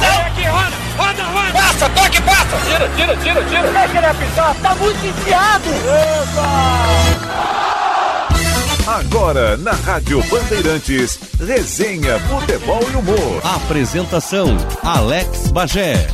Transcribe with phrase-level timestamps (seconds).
[0.00, 1.52] Vem aqui, roda, roda, roda.
[1.52, 2.56] Passa, toque, passa.
[2.66, 3.70] Tira, tira, tira, tira.
[3.70, 5.70] Deixa ele apitar, tá muito enfiado.
[5.70, 7.40] Eita!
[8.90, 13.40] Agora, na Rádio Bandeirantes, resenha, futebol e humor.
[13.44, 16.08] Apresentação, Alex Bagé.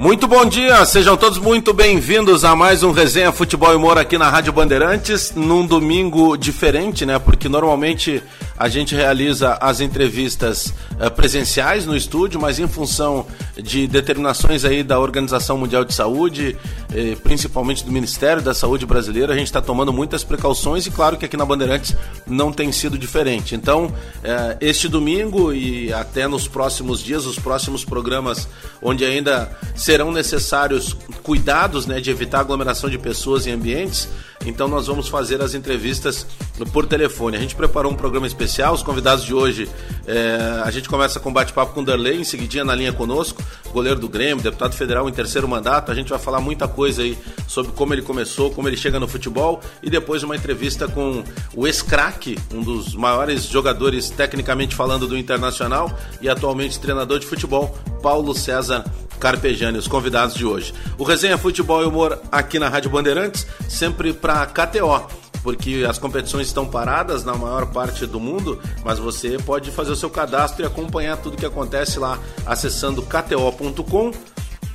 [0.00, 4.16] Muito bom dia, sejam todos muito bem-vindos a mais um Resenha Futebol e Humor aqui
[4.16, 7.18] na Rádio Bandeirantes, num domingo diferente, né?
[7.18, 8.22] Porque normalmente
[8.60, 14.82] a gente realiza as entrevistas uh, presenciais no estúdio, mas em função de determinações aí
[14.82, 16.58] da Organização Mundial de Saúde,
[16.92, 21.16] eh, principalmente do Ministério da Saúde brasileiro, a gente está tomando muitas precauções e claro
[21.16, 21.96] que aqui na Bandeirantes
[22.26, 23.54] não tem sido diferente.
[23.54, 28.46] Então, eh, este domingo e até nos próximos dias, os próximos programas
[28.82, 34.08] onde ainda serão necessários cuidados né, de evitar aglomeração de pessoas em ambientes,
[34.46, 36.26] então nós vamos fazer as entrevistas
[36.72, 37.36] por telefone.
[37.36, 39.68] A gente preparou um programa especial, os convidados de hoje,
[40.06, 43.42] é, a gente começa com bate-papo com o Darley, em seguidinha na linha conosco,
[43.72, 45.92] goleiro do Grêmio, deputado federal em terceiro mandato.
[45.92, 49.06] A gente vai falar muita coisa aí sobre como ele começou, como ele chega no
[49.06, 51.22] futebol e depois uma entrevista com
[51.54, 57.76] o ex-craque, um dos maiores jogadores tecnicamente falando do Internacional e atualmente treinador de futebol,
[58.02, 58.84] Paulo César
[59.20, 60.74] Carpejani, os convidados de hoje.
[60.98, 66.48] O Resenha Futebol e Humor aqui na Rádio Bandeirantes, sempre para KTO porque as competições
[66.48, 70.66] estão paradas na maior parte do mundo, mas você pode fazer o seu cadastro e
[70.66, 74.10] acompanhar tudo que acontece lá acessando kto.com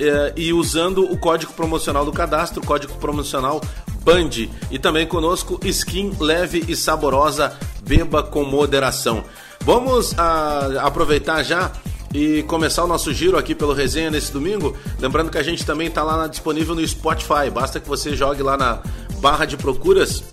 [0.00, 3.60] eh, e usando o código promocional do cadastro, código promocional
[4.02, 4.50] BAND.
[4.70, 9.24] E também conosco, skin leve e saborosa, beba com moderação.
[9.60, 11.72] Vamos ah, aproveitar já
[12.16, 14.74] e começar o nosso giro aqui pelo resenha nesse domingo.
[14.98, 17.50] Lembrando que a gente também está lá disponível no Spotify.
[17.52, 18.80] Basta que você jogue lá na
[19.20, 20.24] barra de procuras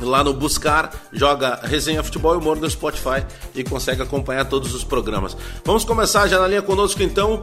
[0.00, 4.84] lá no Buscar, joga Resenha Futebol e Humor no Spotify e consegue acompanhar todos os
[4.84, 5.34] programas.
[5.64, 7.42] Vamos começar já na linha conosco então.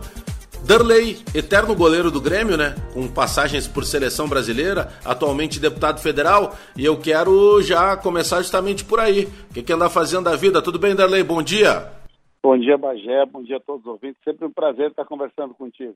[0.64, 2.76] Darley, eterno goleiro do Grêmio, né?
[2.94, 9.00] Com passagens por seleção brasileira, atualmente deputado federal, e eu quero já começar justamente por
[9.00, 9.28] aí.
[9.50, 10.62] O que, que anda fazendo da vida?
[10.62, 11.24] Tudo bem, Darley?
[11.24, 12.01] Bom dia.
[12.44, 13.24] Bom dia, Bagé.
[13.28, 14.22] Bom dia a todos os ouvintes.
[14.24, 15.96] Sempre um prazer estar conversando contigo.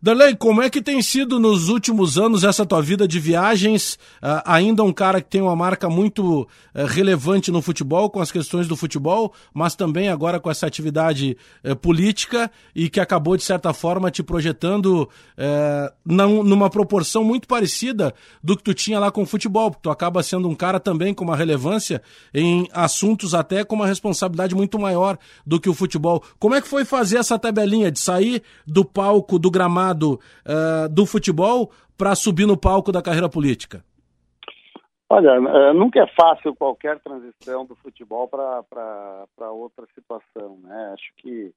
[0.00, 3.94] Darley, como é que tem sido nos últimos anos essa tua vida de viagens?
[4.22, 6.46] Uh, ainda um cara que tem uma marca muito uh,
[6.86, 11.74] relevante no futebol, com as questões do futebol, mas também agora com essa atividade uh,
[11.74, 18.56] política e que acabou, de certa forma, te projetando eh, numa proporção muito parecida do
[18.56, 21.36] que tu tinha lá com o futebol, tu acaba sendo um cara também com uma
[21.36, 26.22] relevância em assuntos até com uma responsabilidade muito maior do que o futebol.
[26.38, 29.87] Como é que foi fazer essa tabelinha de sair do palco, do gramado?
[29.88, 33.82] Lado uh, do futebol para subir no palco da carreira política?
[35.10, 40.90] Olha, eh, nunca é fácil qualquer transição do futebol para outra situação, né?
[40.92, 41.50] Acho que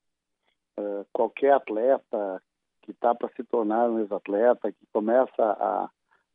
[0.79, 2.41] uh, qualquer atleta
[2.81, 5.89] que está para se tornar um ex-atleta, que começa a,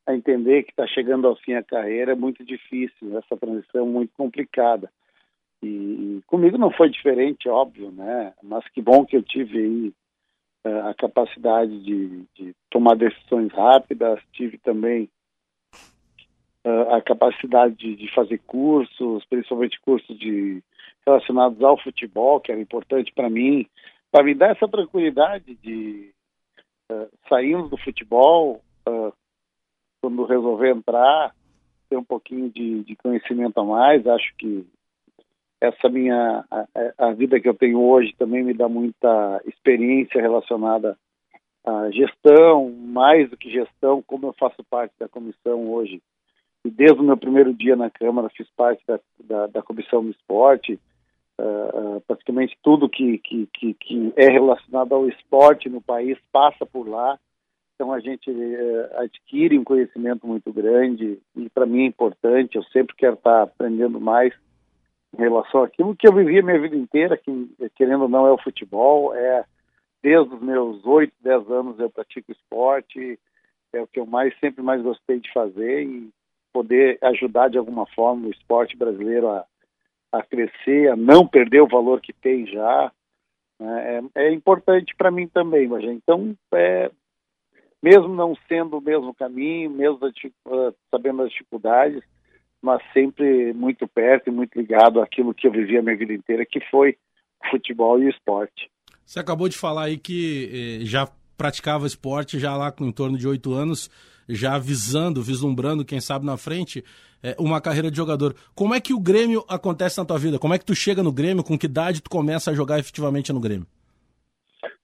[0.07, 3.89] a entender que está chegando ao fim a carreira, é muito difícil, essa transição é
[3.89, 4.91] muito complicada.
[5.63, 5.67] E,
[6.19, 8.35] e, comigo não foi diferente, óbvio, né?
[8.43, 9.93] Mas que bom que eu tive aí
[10.89, 15.09] a capacidade de, de, tomar decisões rápidas, tive também
[16.67, 20.63] uh, a capacidade de, de, fazer cursos, principalmente cursos de,
[21.07, 23.67] relacionados ao futebol, que era importante para mim,
[24.11, 26.11] para me dar essa tranquilidade de
[26.91, 29.13] uh, saindo do futebol, uh,
[30.01, 31.35] quando resolver entrar,
[31.89, 34.67] ter um pouquinho de, de conhecimento a mais, acho que
[35.61, 36.67] essa minha a,
[36.99, 40.97] a, vida que eu tenho hoje também me dá muita experiência relacionada
[41.65, 46.03] à gestão, mais do que gestão, como eu faço parte da comissão hoje.
[46.65, 50.11] E desde o meu primeiro dia na Câmara fiz parte da, da, da comissão do
[50.11, 50.79] esporte,
[51.41, 56.89] uh, praticamente tudo que, que, que, que, é relacionado ao esporte no país passa por
[56.89, 57.19] lá.
[57.75, 62.57] Então a gente uh, adquire um conhecimento muito grande e para mim é importante.
[62.57, 64.35] Eu sempre quero estar aprendendo mais
[65.15, 68.33] em relação àquilo que eu vivi a minha vida inteira, que querendo ou não é
[68.33, 69.45] o futebol, é
[70.03, 73.19] desde os meus 8, 10 anos eu pratico esporte,
[73.73, 76.11] é o que eu mais sempre mais gostei de fazer e
[76.53, 79.45] poder ajudar de alguma forma o esporte brasileiro a,
[80.13, 82.93] a crescer, a não perder o valor que tem já,
[83.59, 86.91] né, é, é, importante para mim também, mas então é,
[87.83, 89.99] mesmo não sendo o mesmo caminho, mesmo
[90.91, 92.03] sabendo as dificuldades,
[92.67, 96.45] mas sempre muito perto e muito ligado àquilo que eu vivi a minha vida inteira,
[96.45, 96.97] que foi
[97.49, 98.69] futebol e esporte.
[99.05, 101.09] Você acabou de falar aí que eh, já
[101.39, 103.89] praticava esporte já lá com em torno de oito anos.
[104.29, 106.83] já visando, vislumbrando, quem sabe na frente,
[107.23, 108.35] é, uma carreira de jogador.
[108.57, 110.37] Como é que o Grêmio acontece na tua vida?
[110.37, 111.45] Como é que tu chega no Grêmio?
[111.45, 113.69] Com que idade tu começa a jogar efetivamente no Grêmio?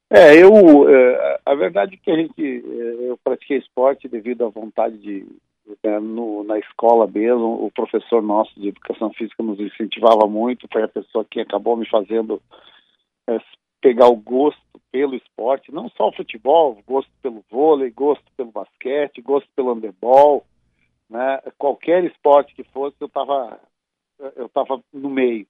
[0.08, 4.96] É, eu, é, a verdade é que a gente, eu pratiquei esporte devido à vontade
[4.98, 5.26] de,
[6.00, 10.88] no, na escola mesmo, o professor nosso de educação física nos incentivava muito, foi a
[10.88, 12.40] pessoa que acabou me fazendo
[13.28, 13.38] é,
[13.80, 14.60] pegar o gosto
[14.90, 20.44] pelo esporte, não só o futebol, gosto pelo vôlei, gosto pelo basquete, gosto pelo handebol,
[21.08, 21.40] né?
[21.58, 23.58] Qualquer esporte que fosse, eu estava
[24.36, 25.46] eu tava no meio.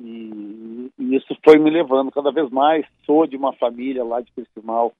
[0.00, 2.86] E, e, isso foi me levando cada vez mais.
[3.04, 4.92] Sou de uma família lá de Criciúmal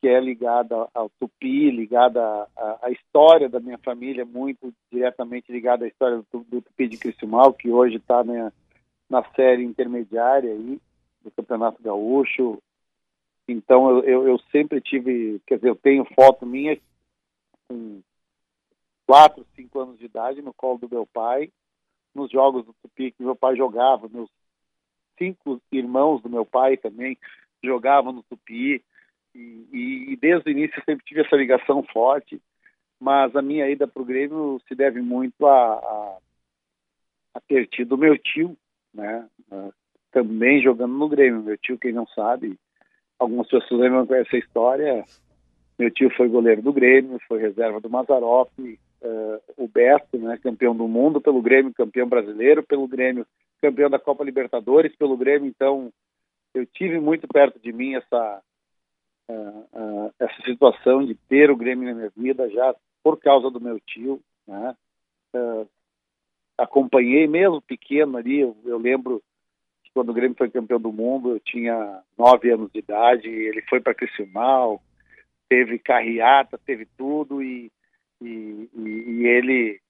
[0.00, 5.88] que é ligada ao Tupi, ligada à, história da minha família, muito diretamente ligada à
[5.88, 8.52] história do, do Tupi de Criciúmal, que hoje está na,
[9.08, 10.80] na série intermediária aí,
[11.22, 12.62] do Campeonato Gaúcho.
[13.48, 16.78] Então eu, eu, eu, sempre tive, quer dizer, eu tenho foto minha
[17.68, 18.00] com
[19.06, 21.50] quatro, cinco anos de idade no colo do meu pai,
[22.14, 24.28] nos jogos do Tupi que meu pai jogava, meus
[25.18, 27.16] cinco irmãos do meu pai também
[27.62, 28.84] jogavam no Tupi,
[29.72, 32.40] e, e, desde o início sempre tive essa ligação forte,
[32.98, 36.18] mas a minha ida para o Grêmio se deve muito a, a,
[37.34, 38.56] a ter tido meu tio,
[38.94, 39.28] né,
[40.10, 41.42] também jogando no Grêmio.
[41.42, 42.58] Meu tio, quem não sabe,
[43.18, 45.04] algumas pessoas lembram essa história.
[45.78, 50.74] Meu tio foi goleiro do Grêmio, foi reserva do Mazarop, uh, o Beto, né, campeão
[50.74, 53.26] do mundo pelo Grêmio, campeão brasileiro pelo Grêmio,
[53.60, 55.48] campeão da Copa Libertadores pelo Grêmio.
[55.48, 55.92] Então,
[56.54, 58.42] eu tive muito perto de mim essa
[60.18, 64.20] essa situação de ter o Grêmio na minha vida já por causa do meu tio,
[64.46, 64.74] né?
[66.58, 69.22] acompanhei mesmo pequeno ali, eu, lembro
[69.84, 73.62] que quando o Grêmio foi campeão do mundo, eu tinha nove anos de idade, ele
[73.68, 74.80] foi para Criciúmal,
[75.48, 77.70] teve carreata, teve tudo e
[78.20, 79.80] e, e, e ele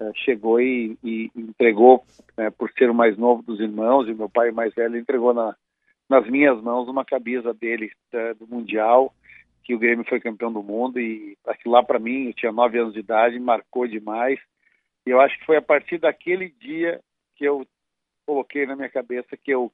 [0.00, 2.04] uh, chegou e, e entregou,
[2.36, 5.56] né, por ser o mais novo dos irmãos, e meu pai mais velho, entregou na,
[6.08, 7.90] nas minhas mãos uma camisa dele
[8.38, 9.12] do Mundial,
[9.64, 12.78] que o Grêmio foi campeão do mundo, e aquilo lá para mim, eu tinha nove
[12.78, 14.38] anos de idade, marcou demais,
[15.04, 17.00] e eu acho que foi a partir daquele dia
[17.34, 17.66] que eu
[18.24, 19.72] coloquei na minha cabeça que eu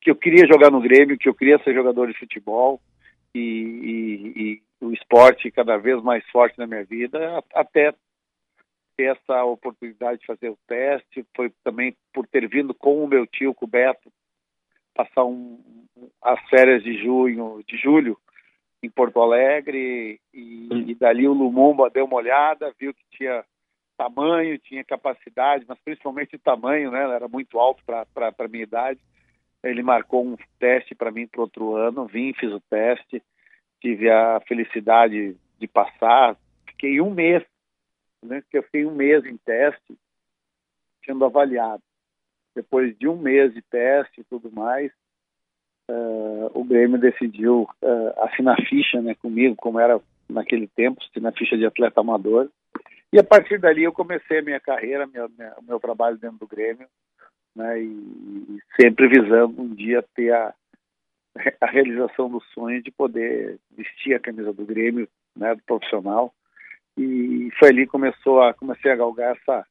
[0.00, 2.80] que eu queria jogar no Grêmio, que eu queria ser jogador de futebol,
[3.34, 7.92] e, e, e o esporte cada vez mais forte na minha vida, até
[8.96, 13.26] ter essa oportunidade de fazer o teste, foi também por ter vindo com o meu
[13.26, 14.10] tio, com o Beto,
[14.98, 15.58] passar um,
[16.22, 18.18] as férias de junho, de julho
[18.82, 23.44] em Porto Alegre e, e dali o Lumumba deu uma olhada, viu que tinha
[23.96, 27.02] tamanho, tinha capacidade, mas principalmente o tamanho, né?
[27.14, 29.00] Era muito alto para a minha idade.
[29.62, 33.22] Ele marcou um teste para mim para outro ano, vim, fiz o teste
[33.80, 36.36] tive a felicidade de passar,
[36.66, 37.44] fiquei um mês,
[38.22, 39.98] né, que eu fiquei um mês em teste,
[41.04, 41.82] sendo avaliado.
[42.58, 44.90] Depois de um mês de teste e tudo mais,
[45.88, 51.56] uh, o Grêmio decidiu uh, assinar ficha né, comigo, como era naquele tempo, assinar ficha
[51.56, 52.50] de atleta amador.
[53.12, 56.38] E a partir dali eu comecei a minha carreira, minha, minha, o meu trabalho dentro
[56.38, 56.88] do Grêmio,
[57.54, 60.52] né, e, e sempre visando um dia ter a,
[61.60, 66.34] a realização do sonho de poder vestir a camisa do Grêmio, né, do profissional.
[66.98, 69.64] E foi ali que começou a comecei a galgar essa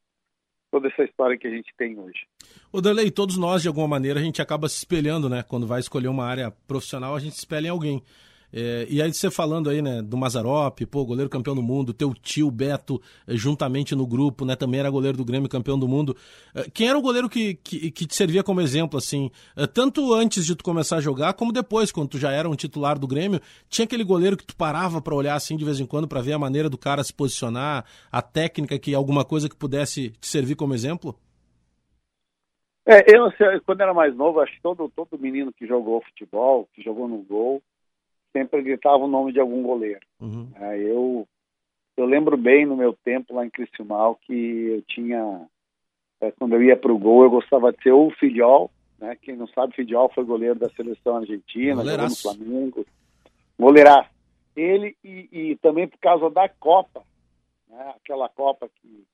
[0.78, 2.28] toda essa história que a gente tem hoje.
[2.72, 5.44] O Darley, todos nós de alguma maneira a gente acaba se espelhando, né?
[5.44, 8.04] Quando vai escolher uma área profissional, a gente espelha em alguém.
[8.52, 12.14] É, e aí você falando aí, né, do Mazarop, pô, goleiro campeão do mundo, teu
[12.14, 16.16] tio Beto, é, juntamente no grupo, né, também era goleiro do Grêmio campeão do mundo.
[16.56, 20.14] É, quem era o goleiro que, que, que, te servia como exemplo, assim, é, tanto
[20.14, 23.08] antes de tu começar a jogar, como depois, quando tu já era um titular do
[23.08, 26.22] Grêmio, tinha aquele goleiro que tu parava para olhar assim de vez em quando para
[26.22, 30.28] ver a maneira do cara se posicionar, a técnica, que alguma coisa que pudesse te
[30.28, 31.16] servir como exemplo?
[32.86, 33.30] É, eu,
[33.66, 37.18] quando era mais novo, acho que todo, todo menino que jogou futebol, que jogou no
[37.18, 37.62] gol,
[38.38, 40.02] sempre gritava o nome de algum goleiro.
[40.20, 40.50] Uhum.
[40.56, 41.28] É, eu,
[41.96, 45.48] eu lembro bem no meu tempo lá em Criciúmal que eu tinha,
[46.22, 49.16] é, quando eu ia para o gol, eu gostava de ser o Filhol, né?
[49.22, 52.86] Quem não sabe, Filhol foi goleiro da seleção argentina, jogou no Flamengo.
[53.60, 54.10] Goleiraço.
[54.56, 57.04] Ele e, e, também por causa da Copa,
[57.70, 57.94] né?
[57.96, 59.06] aquela Copa que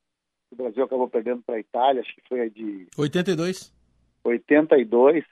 [0.51, 2.87] o Brasil acabou perdendo para a Itália, acho que foi a de...
[2.97, 3.73] 82.
[4.23, 5.25] 82.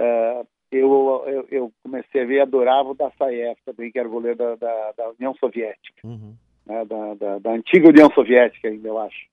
[0.00, 4.56] Uh, eu, eu, eu, comecei a ver, adorava o Dassaev também, que era goleiro da,
[4.56, 6.34] da, da União Soviética, uhum.
[6.64, 9.26] né, da, da, da, antiga União Soviética ainda, eu acho.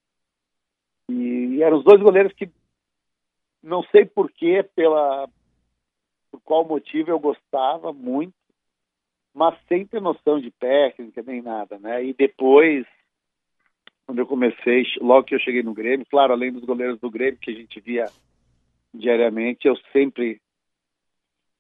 [1.10, 2.50] E, e, eram os dois goleiros que,
[3.63, 5.29] não sei porquê, pela,
[6.29, 8.34] por qual motivo eu gostava muito,
[9.34, 12.03] mas sem ter noção de técnica nem nada, né?
[12.03, 12.86] E depois,
[14.05, 17.39] quando eu comecei, logo que eu cheguei no Grêmio, claro, além dos goleiros do Grêmio
[17.39, 18.08] que a gente via
[18.93, 20.41] diariamente, eu sempre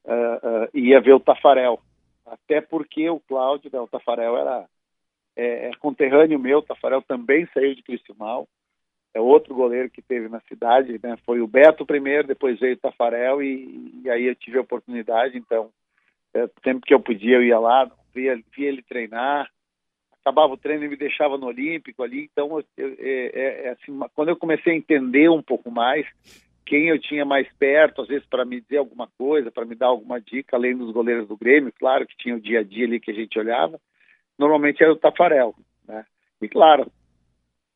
[0.09, 1.79] uh, ia ver o Tafarel,
[2.25, 4.65] até porque o Cláudio, né, o Tafarel era
[5.35, 8.47] é, é conterrâneo meu, o Tafarel também saiu de Criciúmal,
[9.13, 11.17] é outro goleiro que teve na cidade, né?
[11.25, 15.37] Foi o Beto primeiro, depois veio o Tafarel e, e aí eu tive a oportunidade,
[15.37, 15.71] então
[16.33, 19.49] é, sempre que eu podia eu ia lá, via, via ele treinar,
[20.21, 23.97] acabava o treino e me deixava no Olímpico ali, então eu, é, é, é assim,
[24.13, 26.05] quando eu comecei a entender um pouco mais
[26.69, 29.87] quem eu tinha mais perto, às vezes para me dizer alguma coisa, para me dar
[29.87, 32.99] alguma dica, além dos goleiros do Grêmio, claro que tinha o dia a dia ali
[32.99, 33.81] que a gente olhava,
[34.37, 35.55] normalmente era o Tafarel,
[35.87, 36.05] né?
[36.39, 36.91] E claro,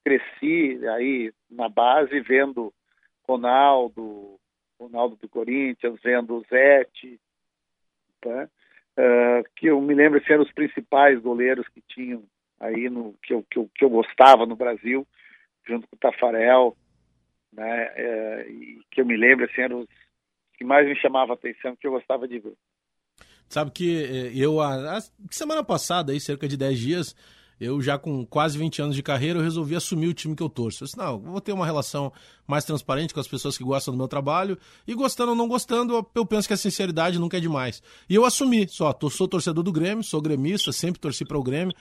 [0.05, 2.71] cresci aí na base vendo
[3.27, 4.39] Ronaldo,
[4.79, 7.19] Ronaldo do Corinthians, vendo o Zete?
[8.23, 12.23] Uh, que eu me lembro que eram os principais goleiros que tinham
[12.59, 15.05] aí no que eu, que eu, que eu gostava no Brasil,
[15.67, 16.77] junto com o Tafarel,
[17.55, 18.49] né?
[18.49, 19.87] E que eu me lembro assim, eram os
[20.57, 22.53] que mais me chamava a atenção, que eu gostava de ver.
[23.49, 27.15] Sabe que eh, eu, a, a semana passada, aí, cerca de 10 dias,
[27.59, 30.49] eu já com quase 20 anos de carreira, eu resolvi assumir o time que eu
[30.49, 30.83] torço.
[30.83, 32.11] Eu disse, não, vou ter uma relação
[32.47, 34.57] mais transparente com as pessoas que gostam do meu trabalho.
[34.87, 37.81] E gostando ou não gostando, eu penso que a sinceridade nunca é demais.
[38.09, 41.73] E eu assumi, só, sou torcedor do Grêmio, sou gremista, sempre torci para o Grêmio.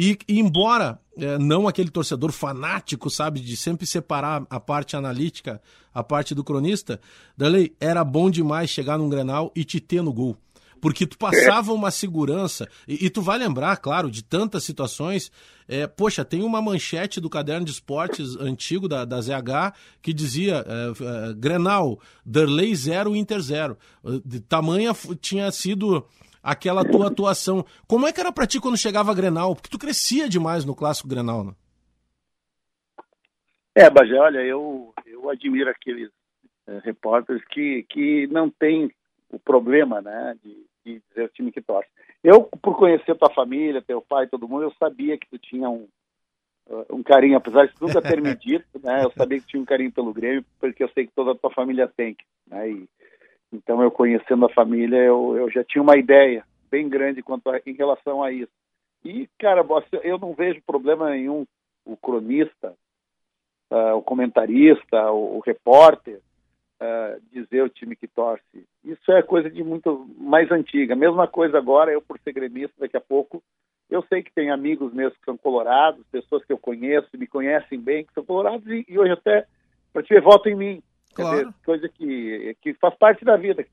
[0.00, 5.60] E, e embora é, não aquele torcedor fanático, sabe, de sempre separar a parte analítica,
[5.92, 7.00] a parte do cronista,
[7.36, 10.36] Dalei, era bom demais chegar num Grenal e te ter no gol
[10.80, 15.32] porque tu passava uma segurança, e, e, tu vai lembrar, claro, de tantas situações.
[15.66, 20.64] É, poxa, tem uma manchete do caderno de esportes antigo da, da ZH que dizia
[20.64, 23.76] é, é, Grenal, Derlei 0, Inter 0.
[24.24, 26.06] De tamanha tinha sido
[26.50, 27.64] aquela tua atuação.
[27.86, 29.54] Como é que era pra ti quando chegava a Grenal?
[29.54, 31.52] Porque tu crescia demais no clássico Grenal, né?
[33.74, 36.10] É, Bajé, olha, eu, eu admiro aqueles
[36.66, 38.90] é, repórteres que, que não tem
[39.30, 41.88] o problema, né, de, de dizer o time que torce.
[42.24, 45.86] Eu, por conhecer tua família, teu pai, todo mundo, eu sabia que tu tinha um,
[46.66, 49.66] uh, um carinho, apesar de nunca ter me dito, né, eu sabia que tinha um
[49.66, 52.16] carinho pelo Grêmio, porque eu sei que toda a tua família tem,
[52.48, 52.88] né, e,
[53.52, 57.60] então eu conhecendo a família, eu, eu já tinha uma ideia bem grande quanto a,
[57.66, 58.52] em relação a isso.
[59.04, 59.64] E, cara,
[60.02, 61.46] eu não vejo problema nenhum
[61.84, 62.74] o cronista,
[63.70, 66.20] uh, o comentarista, o, o repórter,
[66.80, 68.66] uh, dizer o time que torce.
[68.84, 70.94] Isso é coisa de muito mais antiga.
[70.94, 73.42] Mesma coisa agora, eu por ser gremista, daqui a pouco,
[73.90, 77.80] eu sei que tem amigos meus que são colorados, pessoas que eu conheço, me conhecem
[77.80, 79.46] bem, que são colorados, e, e hoje até,
[79.92, 80.82] para te ver, em mim.
[81.14, 81.38] Claro.
[81.38, 83.66] Dizer, coisa que, que faz parte da vida.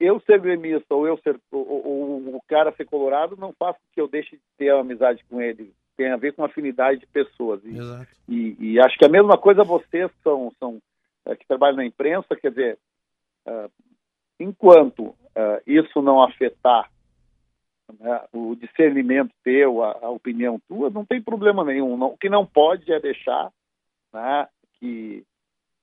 [0.00, 3.82] Eu ser gremista ou eu ser ou, ou, o cara ser colorado não faz com
[3.92, 5.72] que eu deixe de ter amizade com ele.
[5.96, 7.62] Tem a ver com afinidade de pessoas.
[7.64, 7.78] E,
[8.28, 10.80] e, e acho que a mesma coisa vocês são, são
[11.24, 12.78] é, que trabalham na imprensa, quer dizer,
[13.46, 13.70] uh,
[14.38, 16.90] enquanto uh, isso não afetar
[18.00, 21.96] né, o discernimento teu, a, a, opinião tua, não tem problema nenhum.
[21.96, 23.50] Não, o que não pode é deixar
[24.12, 25.24] né, que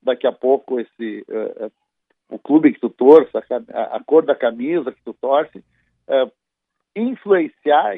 [0.04, 1.72] daqui a pouco esse uh,
[2.30, 5.64] o clube que tu torce, a, a, cor da camisa que tu torce,
[6.96, 7.94] influenciar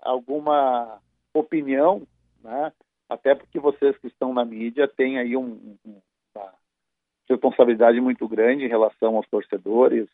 [0.00, 0.98] alguma
[1.34, 2.02] opinião,
[2.42, 2.72] né,
[3.06, 6.00] até porque vocês que estão na mídia têm aí um, um
[7.30, 10.08] responsabilidade muito grande em relação aos torcedores,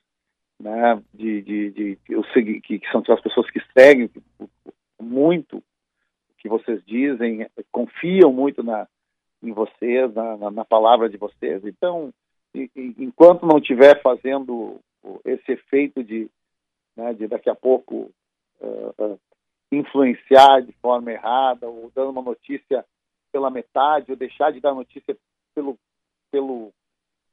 [0.61, 4.11] né, de, de, de, de que, que, são as pessoas que seguem
[5.01, 5.63] muito o
[6.39, 8.87] que vocês dizem, confiam muito na,
[9.43, 11.65] em vocês, na, na, palavra de vocês.
[11.65, 12.13] Então,
[12.55, 14.81] e, e, enquanto não estiver fazendo
[15.25, 16.29] esse efeito de,
[16.97, 18.11] né, de daqui a pouco
[18.61, 19.21] uh, uh,
[19.71, 22.85] influenciar de forma errada, ou dando uma notícia
[23.31, 25.17] pela metade, ou deixar de dar notícia
[25.55, 25.79] pelo,
[26.31, 26.73] pelo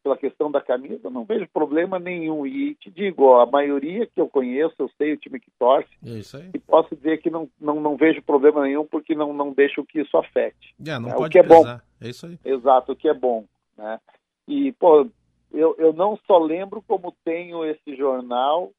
[0.04, 2.46] pela questão da camisa, não vejo problema nenhum.
[2.46, 5.90] E te digo, ó, a maioria que eu conheço, eu sei o time que torce.
[6.06, 6.20] É
[6.54, 10.02] e posso dizer que não, não, não vejo problema nenhum porque não, não deixo que
[10.02, 10.76] isso afete.
[10.86, 11.16] É, não né?
[11.16, 11.78] pode o que é pesar.
[11.78, 12.06] bom.
[12.06, 12.38] É isso aí.
[12.44, 13.46] Exato, o que é bom.
[13.78, 14.00] Né?
[14.48, 15.08] E, pô,
[15.54, 18.72] eu, eu não só lembro como tenho esse jornal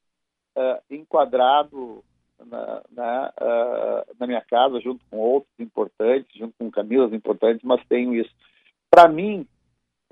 [0.56, 2.04] uh, enquadrado
[2.44, 7.82] na, na, uh, na minha casa, junto com outros importantes, junto com camisas importantes, mas
[7.88, 8.30] tenho isso.
[8.90, 9.46] Para mim,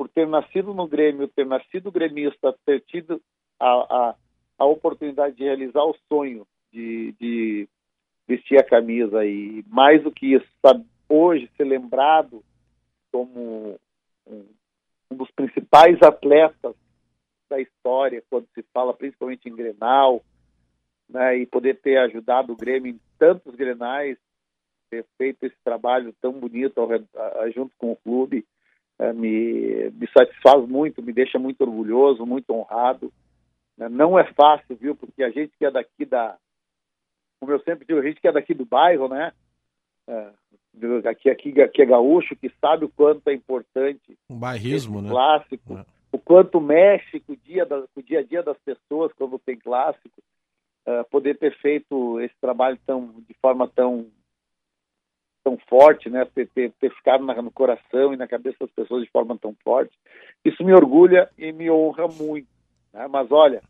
[0.03, 3.23] por ter nascido no Grêmio, ter nascido gremista, ter tido
[3.61, 4.15] a, a,
[4.59, 7.69] a oportunidade de realizar o sonho de, de,
[8.27, 9.25] vestir a camisa.
[9.25, 12.43] E mais do que isso, sabe, hoje ser lembrado
[13.13, 13.79] como
[14.27, 14.45] um,
[15.13, 16.75] dos principais atletas
[17.49, 20.21] da história, quando se fala principalmente em Grenal,
[21.09, 24.19] né, e poder ter ajudado o Grêmio em tantos grenais,
[24.91, 26.89] ter feito esse trabalho tão bonito ao,
[27.53, 28.45] junto com o clube,
[29.13, 33.13] é, me, me satisfaz muito, me deixa muito orgulhoso, muito honrado.
[33.77, 33.89] Né.
[33.89, 34.97] Não é fácil, viu?
[34.97, 36.37] Porque a gente que é daqui da,
[37.43, 39.33] como eu sempre digo, a gente que é daqui do bairro, né?
[40.09, 40.31] É,
[41.09, 45.11] aqui, aqui, aqui é gaúcho, que sabe o quanto é importante um bairrismo, né?
[45.11, 45.85] clássico, é.
[46.13, 49.59] o quanto mexe com o, dia da, o dia a dia das pessoas quando tem
[49.59, 50.23] clássico,
[50.87, 54.07] uh, poder ter feito esse trabalho tão, de forma tão
[55.43, 56.25] tão forte, né?
[56.35, 59.55] Ter, ter, ter ficado na, no coração e na cabeça das pessoas de forma tão
[59.63, 59.93] forte.
[60.45, 62.49] Isso me orgulha e me honra muito.
[62.93, 63.07] Né?
[63.09, 63.63] Mas olha,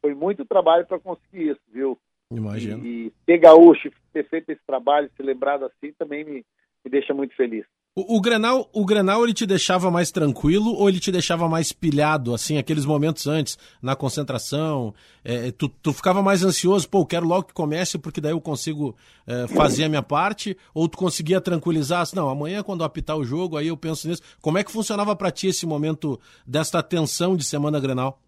[0.00, 1.98] foi muito trabalho para conseguir isso, viu?
[2.30, 2.84] Imagino.
[2.84, 6.44] E, e ter gaúcho, ter feito esse trabalho, ser lembrado assim, também me,
[6.84, 7.66] me deixa muito feliz.
[7.96, 11.72] O, o, Grenal, o Grenal ele te deixava mais tranquilo ou ele te deixava mais
[11.72, 14.94] pilhado, assim, aqueles momentos antes, na concentração?
[15.24, 18.94] É, tu, tu ficava mais ansioso, pô, quero logo que comece porque daí eu consigo
[19.26, 20.56] é, fazer a minha parte?
[20.72, 24.22] Ou tu conseguia tranquilizar, assim, não, amanhã quando apitar o jogo, aí eu penso nisso.
[24.40, 28.20] Como é que funcionava para ti esse momento desta tensão de semana Grenal?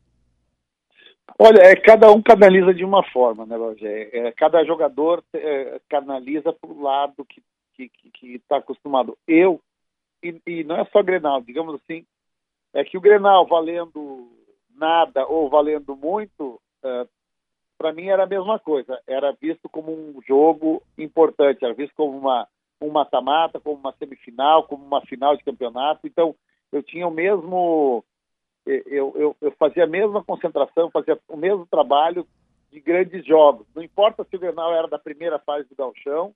[1.39, 4.11] Olha, é, cada um canaliza de uma forma, né, Rogério?
[4.13, 7.41] É, cada jogador é, canaliza para o lado que
[7.77, 9.17] que está acostumado.
[9.27, 9.61] Eu,
[10.23, 12.07] e, e, não é só Grenal, digamos assim,
[12.73, 14.31] é que o Grenal valendo
[14.75, 17.07] nada ou valendo muito, é,
[17.77, 19.01] para mim era a mesma coisa.
[19.07, 22.49] Era visto como um jogo importante, era visto como uma
[22.81, 26.05] um mata-mata, como uma semifinal, como uma final de campeonato.
[26.05, 26.35] Então,
[26.73, 28.05] eu tinha o mesmo
[28.67, 32.27] eu, eu, eu, fazia a mesma concentração, fazia o mesmo trabalho
[32.71, 33.67] de grandes jogos.
[33.75, 36.35] Não importa se o Grenal era da primeira fase do Galchão,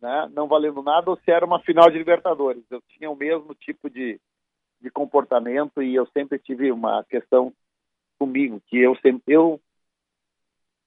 [0.00, 2.62] né, não valendo nada, ou se era uma final de Libertadores.
[2.70, 4.20] Eu tinha o mesmo tipo de,
[4.80, 7.52] de comportamento e eu sempre tive uma questão
[8.18, 9.60] comigo, que eu sempre, eu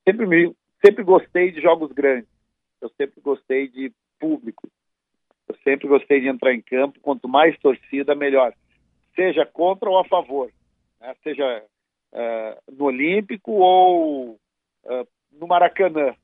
[0.07, 2.29] sempre, me, sempre gostei de jogos grandes,
[2.81, 4.67] eu sempre gostei de público,
[5.47, 8.53] eu sempre gostei de entrar em campo, quanto mais torcida, melhor
[9.17, 10.51] seja contra ou a favor,
[11.01, 11.15] né?
[11.23, 11.63] seja
[12.13, 14.33] uh, no Olímpico ou
[14.85, 16.15] uh, no Maracanã.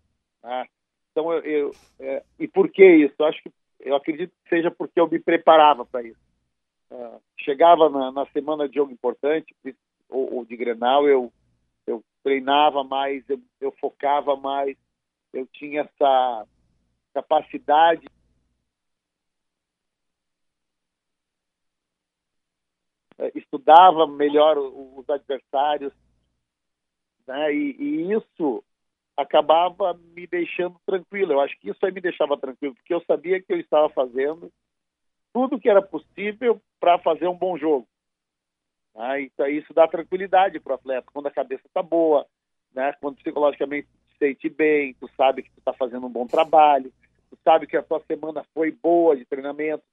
[0.44, 0.66] Né?
[1.14, 3.16] Então, eu, eu é, e por que isso?
[3.20, 6.20] Eu acho que eu acredito que seja porque eu me preparava para isso.
[6.92, 9.56] Uh, chegava na, na, semana de jogo importante
[10.10, 11.32] ou, ou, de Grenal, eu
[11.86, 14.78] eu treinava mais, eu, eu focava mais,
[15.34, 16.48] eu tinha essa
[17.14, 18.08] capacidade
[23.24, 25.94] Eh, estudava melhor os adversários,
[27.28, 27.54] né?
[27.54, 28.64] E, e, isso
[29.18, 31.34] acabava me deixando tranquilo.
[31.34, 34.52] Eu acho que isso aí me deixava tranquilo, porque eu sabia que eu estava fazendo
[35.34, 37.88] tudo que era possível para fazer um bom jogo.
[38.96, 39.24] Né?
[39.24, 42.26] Então, isso dá tranquilidade para o atleta, quando a cabeça está boa,
[42.74, 42.94] né?
[43.02, 46.94] quando psicologicamente se sente bem, tu sabe que tu está fazendo um bom trabalho,
[47.30, 49.84] tu sabe que a tua semana foi boa de treinamento,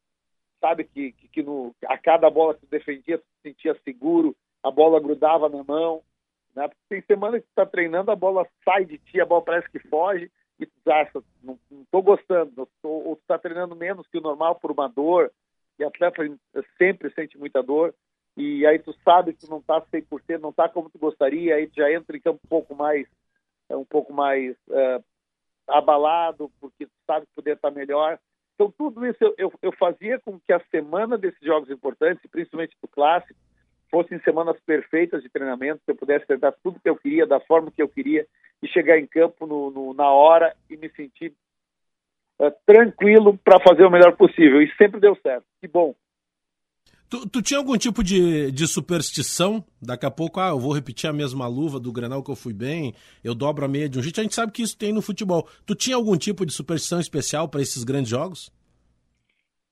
[0.60, 4.36] sabe que, que, que no, a cada bola que tu defendia, tu se sentia seguro,
[4.62, 6.02] a bola grudava na mão.
[6.54, 6.68] Né?
[6.68, 9.78] Porque tem semana que está treinando, a bola sai de ti, a bola parece que
[9.88, 14.22] foge, e tu acha, não estou gostando, tô, ou tu está treinando menos que o
[14.22, 15.32] normal por uma dor,
[15.78, 16.22] e atleta
[16.76, 17.94] sempre sente muita dor,
[18.36, 21.66] e aí tu sabe que tu não está 100%, não está como tu gostaria, aí
[21.66, 23.06] tu já entra em campo um pouco mais,
[23.70, 25.02] um pouco mais uh,
[25.66, 28.18] abalado, porque tu sabe que poder estar tá melhor,
[28.60, 32.76] então, tudo isso eu, eu, eu, fazia com que a semana desses jogos importantes, principalmente
[32.82, 33.40] do clássico,
[33.90, 37.70] fossem semanas perfeitas de treinamento, que eu pudesse tentar tudo que eu queria, da forma
[37.70, 38.26] que eu queria,
[38.62, 41.34] e chegar em campo no, no, na hora e me sentir
[42.40, 44.62] uh, tranquilo para fazer o melhor possível.
[44.62, 45.44] E sempre deu certo.
[45.60, 45.94] Que bom.
[47.10, 49.64] Tu, tu, tinha algum tipo de, de superstição?
[49.82, 52.52] Daqui a pouco, ah, eu vou repetir a mesma luva do Granal que eu fui
[52.52, 54.20] bem, eu dobro a meia de um jeito.
[54.20, 55.48] A gente sabe que isso tem no futebol.
[55.66, 58.52] Tu tinha algum tipo de superstição especial para esses grandes jogos?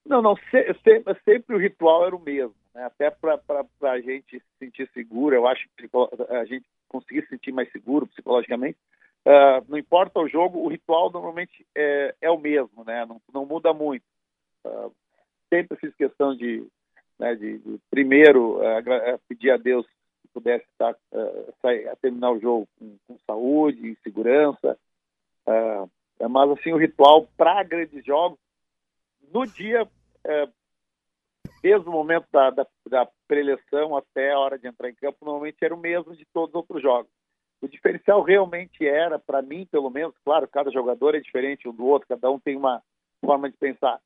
[0.05, 0.35] Não, não.
[0.51, 2.55] Se, sempre, sempre, o ritual era o mesmo.
[2.79, 2.85] Né?
[2.85, 3.41] Até para
[3.83, 5.89] a gente se sentir seguro, eu acho que
[6.31, 8.79] a gente conseguir se sentir mais seguro psicologicamente.
[9.27, 13.05] Uh, não importa o jogo, o ritual normalmente é, é o mesmo, né?
[13.05, 14.05] não, não muda muito.
[14.65, 14.93] Uh,
[15.53, 16.65] sempre fiz questão de
[17.19, 19.85] né, de, de primeiro uh, pedir a Deus
[20.23, 24.79] que pudesse estar, uh, sair, terminar o jogo com, com saúde, em segurança.
[26.31, 28.39] Mas assim o ritual para grandes jogos
[29.33, 29.89] no dia
[31.63, 35.57] desde o momento da, da, da preleção até a hora de entrar em campo normalmente
[35.63, 37.11] era o mesmo de todos os outros jogos.
[37.61, 41.87] O diferencial realmente era, para mim, pelo menos, claro, cada jogador é diferente um do
[41.87, 42.81] outro, cada um tem uma
[43.21, 44.01] forma de pensar,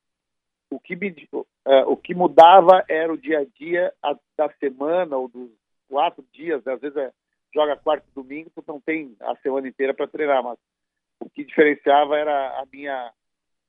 [0.71, 1.45] o que, me, uh,
[1.85, 5.51] o que mudava era o dia a dia a, da semana ou dos
[5.87, 7.11] quatro dias, às vezes é
[7.53, 10.57] joga quarto e domingo, tu não tem a semana inteira para treinar, mas
[11.19, 13.13] o que diferenciava era a minha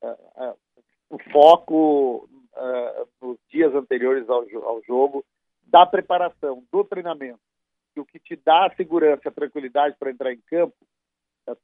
[0.02, 0.58] uh, uh,
[1.10, 5.24] o foco uh, nos dias anteriores ao, ao, jogo
[5.66, 7.40] da preparação, do treinamento.
[7.96, 10.74] E o que te dá a segurança, a tranquilidade para entrar em campo,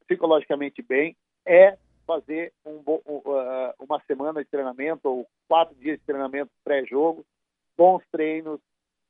[0.06, 1.76] psicologicamente bem, é
[2.06, 2.82] fazer um,
[3.78, 7.24] uma semana de treinamento ou quatro dias de treinamento pré-jogo,
[7.76, 8.60] bons treinos,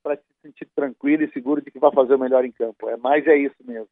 [0.02, 2.88] para se sentir tranquilo e seguro de que vai fazer o melhor em campo.
[2.88, 3.88] É, mas é isso mesmo.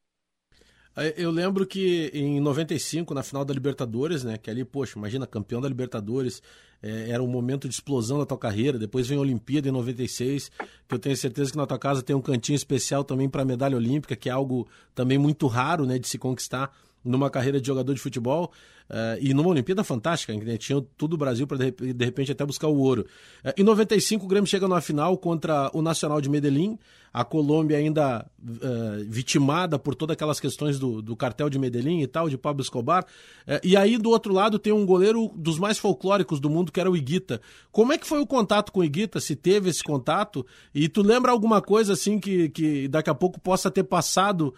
[1.17, 4.37] Eu lembro que em 95, na final da Libertadores, né?
[4.37, 6.43] Que ali, poxa, imagina, campeão da Libertadores,
[6.83, 8.79] é, era um momento de explosão da tua carreira.
[8.79, 10.51] Depois vem a Olimpíada em 96,
[10.89, 13.77] que eu tenho certeza que na tua casa tem um cantinho especial também para medalha
[13.77, 15.99] olímpica, que é algo também muito raro, né?
[15.99, 16.73] De se conquistar
[17.05, 18.53] numa carreira de jogador de futebol.
[18.89, 20.57] Uh, e numa Olimpíada fantástica, né?
[20.57, 23.05] tinha todo o Brasil para de, de, repente até buscar o ouro.
[23.45, 26.79] Uh, em 95, o Grêmio chega na final contra o Nacional de Medellín,
[27.13, 32.07] a Colômbia ainda uh, vitimada por todas aquelas questões do, do, cartel de Medellín e
[32.07, 33.05] tal, de Pablo Escobar.
[33.63, 36.91] e aí, do outro lado, tem um goleiro dos mais folclóricos do mundo, que era
[36.91, 37.43] o Iguita.
[37.71, 40.47] Como é que foi o contato com o Iguita, se teve esse contato?
[40.75, 44.55] E tu lembra alguma coisa assim que, que daqui a pouco possa ter passado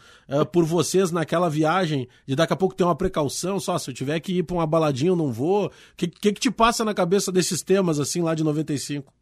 [0.53, 4.21] por vocês naquela viagem, de daqui a pouco ter uma precaução, só se eu tiver
[4.21, 5.66] que ir para uma baladinha, eu não vou.
[5.66, 9.12] O que, que, que te passa na cabeça desses temas, assim, lá de 95?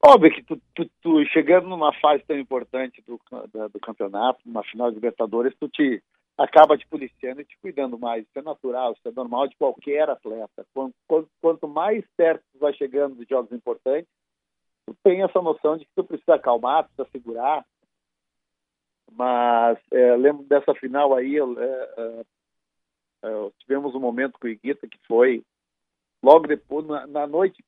[0.00, 3.20] Óbvio que tu, tu, tu chegando numa fase tão importante do,
[3.52, 6.00] do, do campeonato, numa final de Libertadores, tu te
[6.38, 8.22] acaba te policiando e te cuidando mais.
[8.22, 10.64] Isso é natural, isso é normal de qualquer atleta.
[10.72, 10.94] Quanto,
[11.40, 14.08] quanto mais perto tu vai chegando de jogos importantes,
[14.86, 17.66] tu tem essa noção de que tu precisa acalmar, precisa segurar.
[19.16, 22.24] Mas é, lembro dessa final aí, é, é,
[23.22, 25.44] Uh, tivemos um momento com o Iguita que foi
[26.22, 27.62] logo depois, na, na, noite,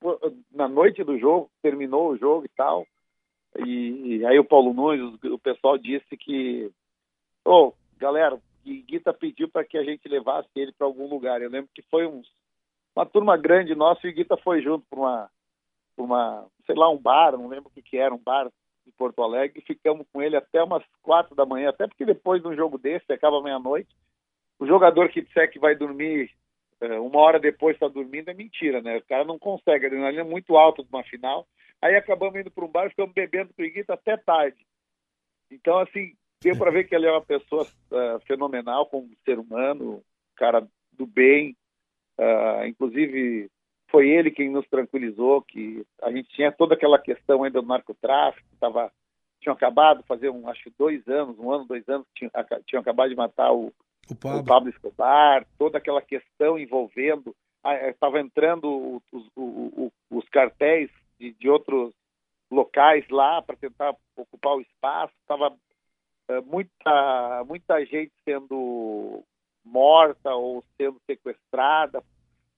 [0.51, 2.87] na noite do jogo, terminou o jogo e tal.
[3.59, 6.71] E, e aí o Paulo Nunes, o, o pessoal disse que,
[7.45, 11.43] oh, galera, Iguita pediu para que a gente levasse ele para algum lugar.
[11.43, 12.27] Eu lembro que foi uns,
[12.97, 15.31] uma turma grande nossa e o Iguita foi junto para uma,
[15.99, 18.51] uma, sei lá, um bar, não lembro o que, que era, um bar
[18.87, 22.49] em Porto Alegre, ficamos com ele até umas quatro da manhã, até porque depois de
[22.49, 23.95] um jogo desse, acaba meia-noite,
[24.59, 26.31] o jogador que disser que vai dormir
[26.83, 28.97] é, uma hora depois está dormindo é mentira, né?
[28.97, 31.47] O cara não consegue, a adrenalina é muito alta de uma final.
[31.81, 34.67] Aí acabamos indo para um bar e ficamos bebendo o até tarde.
[35.49, 40.03] Então, assim, deu para ver que ele é uma pessoa uh, fenomenal como ser humano,
[40.35, 41.57] cara do bem.
[42.19, 43.49] Uh, inclusive,
[43.93, 48.49] foi ele quem nos tranquilizou que a gente tinha toda aquela questão ainda do narcotráfico,
[48.59, 48.91] tava,
[49.41, 52.31] tinham acabado fazer, um, acho que dois anos, um ano, dois anos, tinham,
[52.67, 53.73] tinham acabado de matar o
[54.11, 54.41] o Pablo.
[54.41, 57.35] o Pablo Escobar, toda aquela questão envolvendo,
[57.89, 61.95] estava eh, entrando os, os, os cartéis de, de, outros
[62.51, 65.55] locais lá para tentar ocupar o espaço, estava
[66.29, 69.23] é, muita, muita gente sendo
[69.65, 72.03] morta ou sendo sequestrada,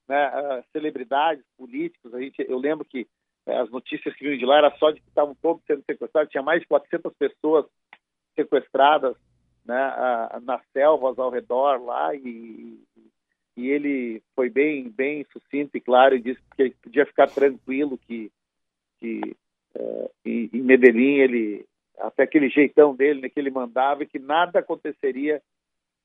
[0.07, 3.07] né, celebridades políticos, a gente, eu lembro que
[3.47, 6.31] uh, as notícias que vinham de lá era só de que estavam todos sendo sequestrados,
[6.31, 7.65] tinha mais de 400 pessoas
[8.35, 9.15] sequestradas
[9.65, 9.95] né,
[10.43, 12.79] nas selvas ao redor lá e,
[13.57, 18.31] e ele foi bem bem sucinto e claro e disse que podia ficar tranquilo que
[18.99, 19.35] que
[19.75, 21.65] uh, em, em Medellín ele
[21.97, 25.41] até aquele jeitão dele né, que ele mandava e que nada aconteceria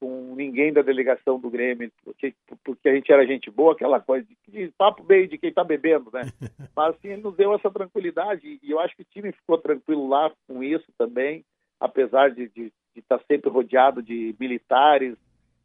[0.01, 2.35] com ninguém da delegação do Grêmio, porque,
[2.65, 5.63] porque a gente era gente boa, aquela coisa de, de papo meio de quem está
[5.63, 6.23] bebendo, né?
[6.75, 10.09] Mas assim, ele nos deu essa tranquilidade e eu acho que o time ficou tranquilo
[10.09, 11.45] lá com isso também,
[11.79, 12.51] apesar de,
[12.97, 15.17] estar sempre rodeado de militares,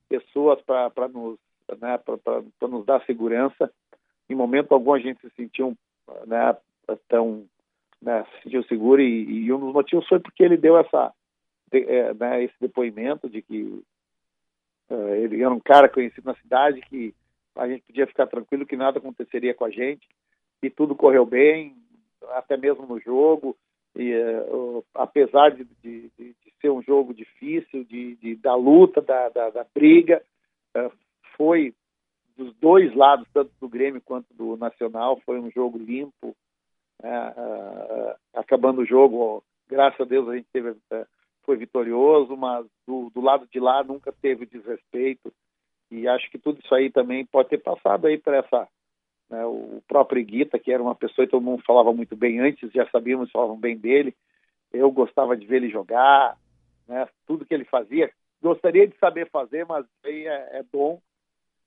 [0.10, 1.40] pessoas para nos,
[1.80, 2.00] né,
[2.62, 3.72] nos dar segurança.
[4.30, 5.76] Em momento algum a gente se sentiu
[6.28, 6.56] né,
[7.08, 7.46] tão
[8.02, 11.12] né, se sentiu seguro e, e, um dos motivos foi porque ele deu essa
[11.72, 13.82] de, é, né, esse depoimento de que
[14.90, 17.14] ele era um cara conhecido na cidade que
[17.56, 20.08] a gente podia ficar tranquilo que nada aconteceria com a gente
[20.62, 21.76] e tudo correu bem
[22.34, 23.56] até mesmo no jogo
[23.96, 29.30] e uh, apesar de, de, de, ser um jogo difícil, de, de da luta, da,
[29.30, 30.22] da, da briga.
[30.76, 30.92] Uh,
[31.38, 31.74] foi
[32.36, 36.36] dos dois lados, tanto do Grêmio quanto do Nacional, foi um jogo limpo.
[37.02, 40.76] Uh, acabando o jogo, graças a Deus a gente teve,
[41.46, 45.32] foi vitorioso, mas do, do lado de lá nunca teve desrespeito.
[45.92, 48.68] E acho que tudo isso aí também pode ter passado aí para essa
[49.30, 52.72] né, o próprio Iguita, que era uma pessoa que todo mundo falava muito bem antes,
[52.72, 54.16] já sabíamos, falavam bem dele.
[54.74, 56.38] Eu gostava de ver ele jogar,
[56.88, 57.08] né?
[57.26, 61.00] Tudo que ele fazia, gostaria de saber fazer, mas aí é, é dom.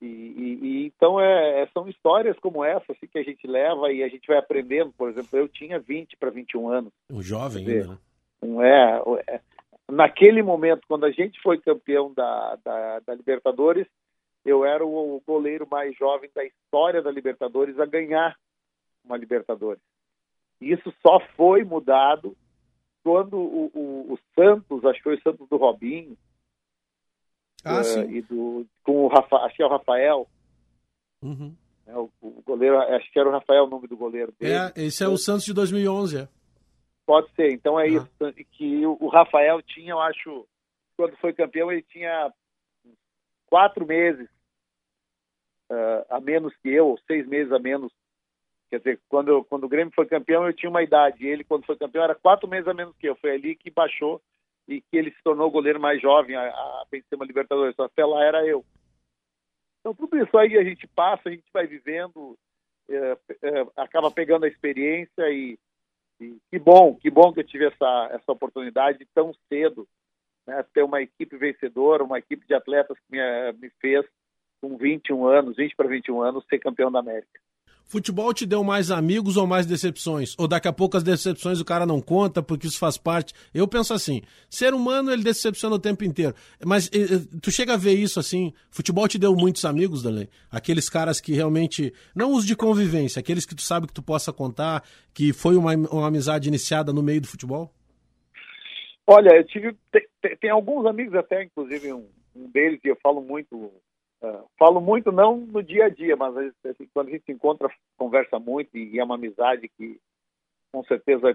[0.01, 3.93] E, e, e então é, é, são histórias como essa assim, que a gente leva
[3.93, 4.93] e a gente vai aprendendo.
[4.97, 6.93] Por exemplo, eu tinha 20 para 21 anos.
[7.11, 7.93] Um jovem dizer, ainda.
[7.93, 7.99] Né?
[8.41, 9.41] Um, é, é,
[9.91, 13.87] naquele momento, quando a gente foi campeão da, da, da Libertadores,
[14.45, 18.37] eu era o goleiro mais jovem da história da Libertadores a ganhar
[19.05, 19.83] uma Libertadores.
[20.61, 22.37] Isso só foi mudado
[23.03, 26.17] quando o, o, o Santos, acho que foi o Santos do Robinho,
[27.65, 28.03] Ah, sim.
[28.11, 30.27] e do, com o Rafa, acho que é o Rafael,
[31.23, 31.53] Uhum.
[31.87, 34.53] né, o, o goleiro, acho que era o Rafael o nome do goleiro dele.
[34.55, 36.29] É, esse é o Santos de 2011, é.
[37.09, 37.87] Pode ser, então é Ah.
[37.87, 38.35] isso.
[38.53, 40.47] Que o, Rafael tinha, eu acho,
[40.95, 42.31] quando foi campeão, ele tinha
[43.47, 44.29] quatro meses
[45.71, 47.91] eh, a menos que eu, ou seis meses a menos.
[48.69, 51.27] Quer dizer, quando, quando o Grêmio foi campeão, eu tinha uma idade.
[51.27, 53.17] Ele, quando foi campeão, era quatro meses a menos que eu.
[53.17, 54.21] Foi ali que baixou
[54.69, 57.75] e que ele se tornou o goleiro mais jovem a, a vencer uma Libertadores.
[57.75, 58.63] Só Até lá era eu.
[59.81, 62.37] Então, tudo isso aí a gente passa, a gente vai vivendo,
[62.91, 65.59] eh, eh, acaba pegando a experiência e,
[66.21, 69.87] e que bom, que bom que eu tive essa, essa oportunidade tão cedo,
[70.47, 74.05] né, ter uma equipe vencedora, uma equipe de atletas que me, me fez,
[74.61, 77.41] com 21 anos, 20 para 21 anos, ser campeão da América.
[77.89, 80.35] Futebol te deu mais amigos ou mais decepções?
[80.39, 83.33] Ou daqui a pouco as decepções o cara não conta porque isso faz parte?
[83.55, 84.21] Eu penso assim,
[84.51, 86.35] ser humano ele decepciona o tempo inteiro.
[86.63, 90.29] Mas eh, eh, tu chega a ver isso assim, futebol te deu muitos amigos, Danley?
[90.51, 94.35] Aqueles caras que realmente, não os de convivência, aqueles que tu sabe que tu possa
[94.35, 97.73] contar, que foi uma, uma amizade iniciada no meio do futebol?
[99.07, 102.99] Olha, eu tive, te- te- tem, alguns amigos até, inclusive um, um deles que eu
[103.03, 103.73] falo muito,
[104.23, 107.71] ah, falo muito não no dia a dia, mas assim, quando a gente se encontra,
[107.97, 110.01] conversa muito e é uma amizade que
[110.73, 111.35] com certeza ah,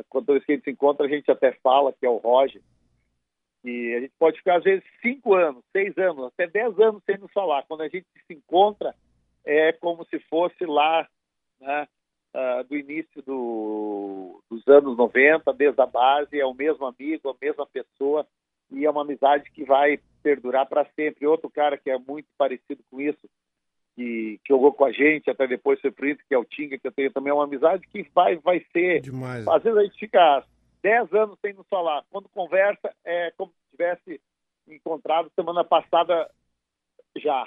[0.00, 2.62] ah, quando a gente se encontra a gente até fala que é o Roger
[3.64, 7.16] e a gente pode ficar às vezes cinco anos, seis anos, até dez anos sem
[7.16, 7.64] nos falar.
[7.66, 8.94] Quando a gente se encontra
[9.44, 11.08] é como se fosse lá,
[11.60, 11.88] né?
[12.34, 17.36] ah, do início do- dos anos 90, desde a base, é o mesmo amigo, a
[17.40, 18.26] mesma pessoa,
[18.70, 21.26] e é uma amizade que vai perdurar para sempre.
[21.26, 23.28] Outro cara que é muito parecido com isso,
[23.94, 26.78] que, que jogou com a gente, até depois foi pro Inter, que é o Tinga,
[26.78, 29.00] que eu tenho também, é uma amizade que vai, vai ser...
[29.00, 29.46] Demais.
[29.46, 30.44] Às vezes a gente fica
[30.82, 32.04] 10 anos sem nos falar.
[32.10, 34.20] Quando conversa, é como se tivesse
[34.68, 36.30] encontrado semana passada
[37.16, 37.46] já.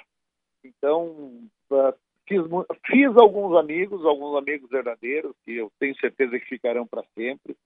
[0.64, 1.94] Então, ah,
[2.26, 2.42] fiz,
[2.86, 7.56] fiz alguns amigos, alguns amigos verdadeiros, que eu tenho certeza que ficarão para sempre.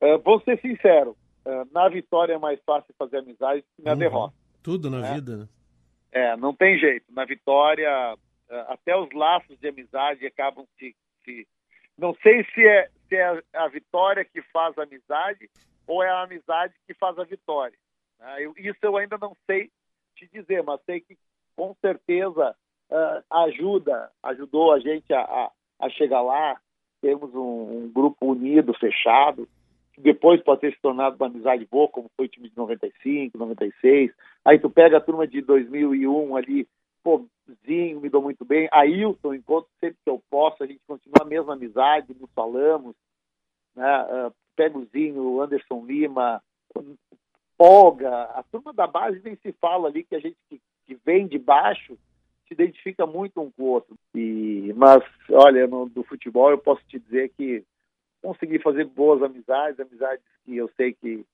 [0.00, 1.16] Ah, vou ser sincero,
[1.72, 3.98] na vitória é mais fácil fazer amizade que na Uhum.
[3.98, 4.34] derrota.
[4.62, 5.14] Tudo na É.
[5.14, 5.48] vida, né?
[6.12, 7.12] É, não tem jeito.
[7.12, 8.16] Na vitória,
[8.48, 10.94] eh, até os laços de amizade acabam se.
[11.24, 11.46] se...
[11.98, 15.50] Não sei se é, se é a vitória que faz a amizade
[15.86, 17.76] ou é a amizade que faz a vitória.
[18.18, 18.44] né?
[18.44, 19.70] Eu- isso eu ainda não sei
[20.16, 21.16] te dizer, mas sei que
[21.56, 22.54] com certeza
[22.90, 26.60] eh, ajuda, ajudou a gente a, a, a chegar lá.
[27.00, 29.48] Temos um, um grupo unido, fechado,
[29.98, 34.12] depois pode ter se tornado uma amizade boa, como foi o time de 95, 96.
[34.44, 36.68] Aí tu pega a turma de 2001 ali,
[37.02, 37.26] pô,
[37.64, 38.68] Zinho, me dou muito bem.
[38.72, 42.96] Ailton, encontro sempre que eu posso, a gente continua a mesma amizade, nos falamos.
[43.76, 43.84] Né?
[43.84, 46.42] Ah, pega o Zinho, Anderson Lima,
[47.56, 51.26] Polga, a turma da base nem se fala ali, que a gente que, que vem
[51.26, 51.96] de baixo
[52.48, 53.94] se identifica muito um com o outro.
[54.14, 57.64] E, mas, olha, no, do futebol eu posso te dizer que
[58.24, 61.26] consegui fazer boas amizades, amizades que eu sei que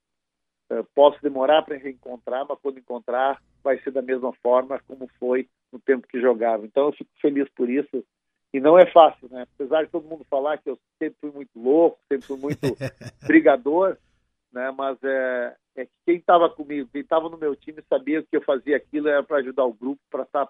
[0.71, 5.49] eh, posso demorar para reencontrar, mas quando encontrar vai ser da mesma forma como foi
[5.73, 6.67] no tempo que jogava.
[6.67, 8.05] Então eu fico feliz por isso.
[8.53, 9.47] E não é fácil, né?
[9.55, 12.59] Apesar de todo mundo falar que eu sempre fui muito louco, sempre fui muito
[13.25, 13.97] brigador,
[14.53, 14.73] né?
[14.77, 18.43] Mas é, é que quem estava comigo, quem estava no meu time sabia que eu
[18.43, 20.49] fazia aquilo era para ajudar o grupo, para estar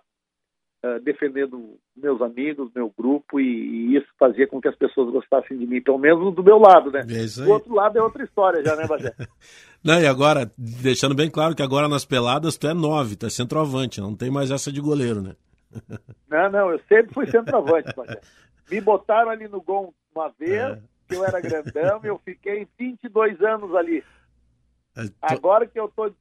[0.83, 5.59] eh, defendendo meus amigos, meu grupo, e, e isso fazia com que as pessoas gostassem
[5.59, 7.01] de mim, pelo menos do meu lado, né?
[7.01, 9.13] É Do outro lado é outra história já, né, Bagé?
[9.85, 13.31] Não, e agora, deixando bem claro que agora nas peladas tu é nove, tu é
[13.31, 15.35] centroavante, não tem mais essa de goleiro, né?
[16.29, 18.21] Não, não, eu sempre fui centroavante, Bagé.
[18.71, 20.79] Me botaram ali no gol uma vez, É.
[21.09, 24.03] que eu era grandão, e eu fiquei 22 anos ali.
[24.97, 26.13] É, Agora que eu tô,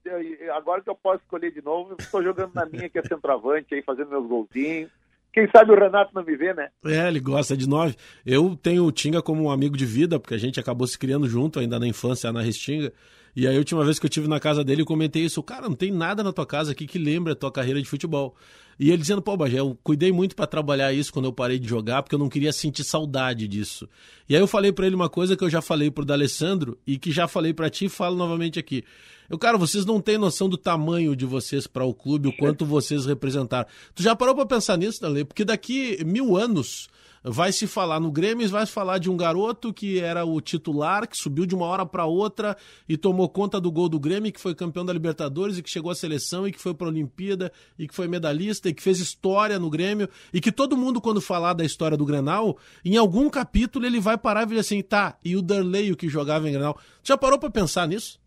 [0.53, 3.81] agora que eu posso escolher de novo, estou jogando na minha, que é centroavante, aí
[3.81, 4.91] fazendo meus golzinhos.
[5.31, 6.69] Quem sabe o Renato não me vê, né?
[6.85, 7.95] É, ele gosta de nove.
[8.25, 11.27] Eu tenho o Tinga como um amigo de vida, porque a gente acabou se criando
[11.27, 12.91] junto ainda na infância na Restinga.
[13.39, 15.41] E aí, a última vez que eu tive na casa dele, eu comentei isso.
[15.41, 18.35] Cara, não tem nada na tua casa aqui que lembra a tua carreira de futebol.
[18.77, 21.65] E ele dizendo, pô, Bagé, eu cuidei muito pra trabalhar isso quando eu parei de
[21.65, 23.87] jogar, porque eu não queria sentir saudade disso.
[24.27, 26.97] E aí eu falei pra ele uma coisa que eu já falei pro D'Alessandro e
[26.97, 28.83] que já falei pra ti e falo novamente aqui.
[29.29, 32.65] Eu, cara, vocês não têm noção do tamanho de vocês para o clube, o quanto
[32.65, 33.69] vocês representaram.
[33.95, 35.23] Tu já parou pra pensar nisso, Dale?
[35.23, 36.89] Porque daqui mil anos
[37.23, 41.07] vai se falar no Grêmio, vai se falar de um garoto que era o titular,
[41.07, 42.55] que subiu de uma hora para outra
[42.87, 45.91] e tomou conta do gol do Grêmio, que foi campeão da Libertadores e que chegou
[45.91, 48.99] à seleção e que foi para a Olimpíada e que foi medalhista e que fez
[48.99, 53.29] história no Grêmio e que todo mundo quando falar da história do Grenal, em algum
[53.29, 56.53] capítulo ele vai parar e dizer assim, tá, e o Darley o que jogava em
[56.53, 56.77] Grenal.
[57.03, 58.19] Já parou para pensar nisso?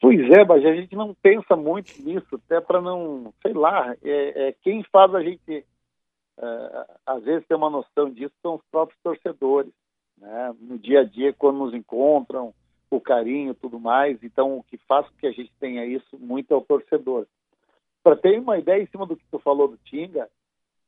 [0.00, 4.48] Pois é, mas a gente não pensa muito nisso, até para não, sei lá, é,
[4.48, 5.64] é, quem faz a gente
[7.06, 9.72] às vezes ter uma noção disso são os próprios torcedores,
[10.18, 10.54] né?
[10.60, 12.54] no dia a dia, quando nos encontram,
[12.90, 14.22] o carinho tudo mais.
[14.22, 17.26] Então, o que faz com que a gente tenha isso muito é o torcedor.
[18.02, 20.30] Para ter uma ideia em cima do que tu falou do Tinga,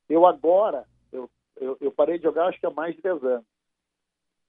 [0.09, 3.47] eu agora, eu, eu, eu parei de jogar acho que há mais de 10 anos.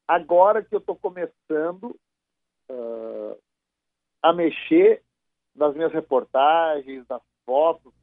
[0.07, 1.95] Agora que eu estou começando
[2.69, 3.37] uh,
[4.21, 5.03] a mexer
[5.55, 7.93] nas minhas reportagens, nas fotos,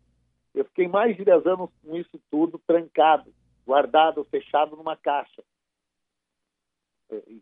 [0.57, 3.31] eu fiquei mais de 10 anos com isso tudo trancado,
[3.67, 5.45] guardado, fechado numa caixa.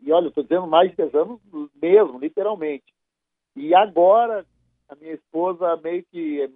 [0.03, 1.41] E olha, estou dizendo mais de 10 anos
[1.81, 2.93] mesmo, literalmente.
[3.55, 4.45] E agora,
[4.89, 6.51] a minha esposa meio que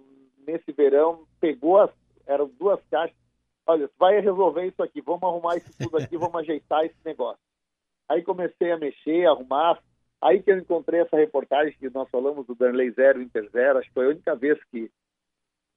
[0.45, 1.91] nesse verão pegou as.
[2.27, 3.17] Eram duas caixas.
[3.65, 7.41] Olha, vai resolver isso aqui, vamos arrumar isso tudo aqui, vamos ajeitar esse negócio.
[8.07, 9.81] Aí comecei a mexer, a arrumar.
[10.21, 13.79] Aí que eu encontrei essa reportagem que nós falamos do Danley Zero, Inter Zero.
[13.79, 14.91] Acho que foi a única vez que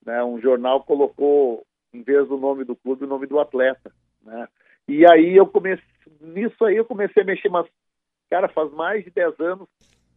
[0.05, 3.93] né, um jornal colocou, em vez do nome do clube, o nome do atleta.
[4.23, 4.49] Né?
[4.89, 5.85] E aí eu comecei,
[6.21, 7.67] nisso aí eu comecei a mexer, mas,
[8.31, 9.69] cara, faz mais de 10 anos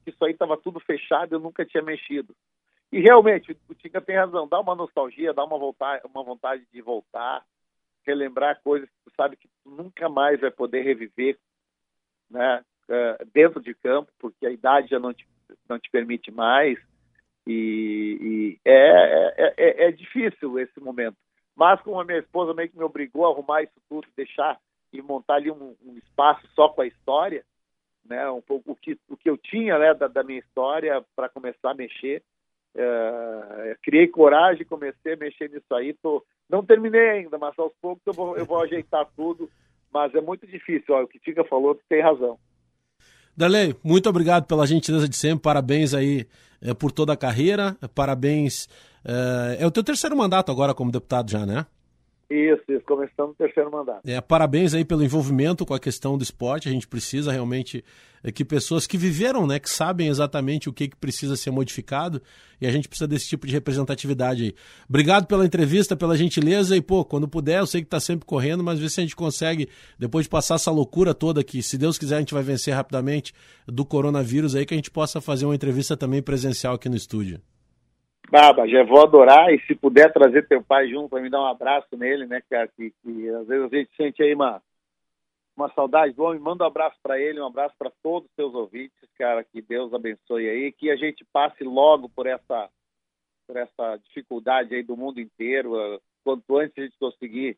[0.03, 2.35] que isso aí estava tudo fechado, eu nunca tinha mexido.
[2.91, 6.81] E realmente, o Tinga tem razão, dá uma nostalgia, dá uma vontade, uma vontade de
[6.81, 7.43] voltar,
[8.05, 11.37] relembrar coisas que tu sabe que tu nunca mais vai poder reviver,
[12.29, 15.27] né, eh, dentro de campo, porque a idade já não te,
[15.67, 16.79] não te permite mais,
[17.47, 21.15] e, e é, é, é, é, difícil esse momento.
[21.55, 24.59] Mas como a minha esposa meio que me obrigou a arrumar isso tudo, deixar
[24.91, 27.43] e montar ali um, um espaço só com a história,
[28.05, 31.29] né, um pouco o que, o que eu tinha né, da, da minha história para
[31.29, 32.21] começar a mexer.
[32.77, 35.93] É, criei coragem, comecei a mexer nisso aí.
[35.93, 39.49] Tô, não terminei ainda, mas aos poucos eu vou, eu vou ajeitar tudo.
[39.93, 40.93] Mas é muito difícil.
[40.93, 42.37] Ó, o que Tiga falou, tem razão.
[43.35, 45.41] Darley, muito obrigado pela gentileza de sempre.
[45.41, 46.25] Parabéns aí é,
[46.79, 47.77] por toda a carreira.
[47.93, 48.67] Parabéns.
[49.03, 51.65] É, é, o teu terceiro mandato agora como deputado já, né?
[52.29, 54.01] Isso, isso, começando o terceiro mandato.
[54.05, 56.67] É, parabéns aí pelo envolvimento com a questão do esporte.
[56.67, 57.83] A gente precisa realmente
[58.23, 62.19] é, que pessoas que viveram, né, que sabem exatamente o que, que precisa ser modificado,
[62.59, 64.55] e a gente precisa desse tipo de representatividade aí.
[64.89, 68.63] Obrigado pela entrevista, pela gentileza, e pô, quando puder, eu sei que está sempre correndo,
[68.63, 71.99] mas vê se a gente consegue, depois de passar essa loucura toda que, se Deus
[71.99, 73.33] quiser, a gente vai vencer rapidamente
[73.67, 77.39] do coronavírus aí, que a gente possa fazer uma entrevista também presencial aqui no estúdio.
[78.29, 81.45] Baba, já vou adorar e se puder trazer teu pai junto para me dar um
[81.45, 84.61] abraço nele, né, cara, que, que às vezes a gente sente aí uma,
[85.55, 88.53] uma saudade do homem, manda um abraço para ele, um abraço para todos os teus
[88.53, 92.69] ouvintes, cara, que Deus abençoe aí, que a gente passe logo por essa
[93.47, 97.55] por essa dificuldade aí do mundo inteiro, quanto antes a gente conseguir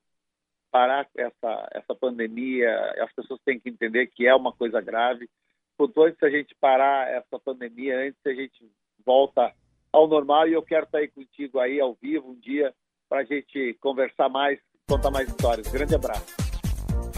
[0.70, 2.70] parar essa essa pandemia,
[3.02, 5.30] as pessoas têm que entender que é uma coisa grave,
[5.78, 8.70] quanto antes a gente parar essa pandemia, antes a gente
[9.06, 9.54] volta
[9.92, 12.74] ao normal e eu quero estar aí contigo aí ao vivo um dia
[13.10, 15.68] para a gente conversar mais, contar mais histórias.
[15.68, 16.47] Grande abraço.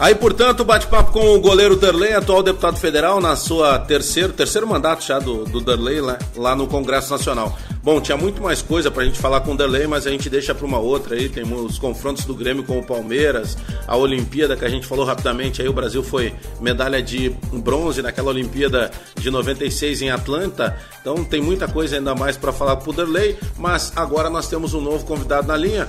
[0.00, 5.04] Aí, portanto, bate-papo com o goleiro Derley, atual deputado federal, na sua terceiro, terceiro mandato
[5.04, 7.54] já do, do Derley lá, lá no Congresso Nacional.
[7.82, 10.54] Bom, tinha muito mais coisa pra gente falar com o Derley, mas a gente deixa
[10.54, 11.28] pra uma outra aí.
[11.28, 15.60] Tem os confrontos do Grêmio com o Palmeiras, a Olimpíada que a gente falou rapidamente
[15.60, 15.68] aí.
[15.68, 16.32] O Brasil foi
[16.62, 20.78] medalha de bronze naquela Olimpíada de 96 em Atlanta.
[21.02, 24.72] Então tem muita coisa ainda mais para falar com o Derley, mas agora nós temos
[24.72, 25.86] um novo convidado na linha.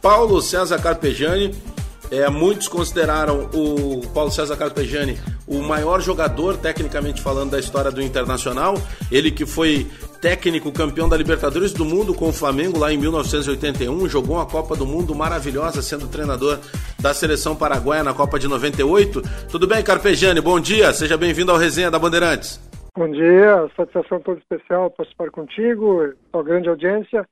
[0.00, 1.54] Paulo César Carpegiani,
[2.12, 5.16] é, muitos consideraram o Paulo César Carpegiani
[5.48, 8.74] o maior jogador, tecnicamente falando, da história do Internacional.
[9.10, 9.86] Ele que foi
[10.20, 14.76] técnico campeão da Libertadores do Mundo com o Flamengo lá em 1981, jogou uma Copa
[14.76, 16.58] do Mundo maravilhosa, sendo treinador
[17.00, 19.22] da seleção paraguaia na Copa de 98.
[19.50, 20.40] Tudo bem, Carpegiani?
[20.40, 22.60] Bom dia, seja bem-vindo ao Resenha da Bandeirantes.
[22.94, 27.26] Bom dia, satisfação toda especial participar contigo, a grande audiência.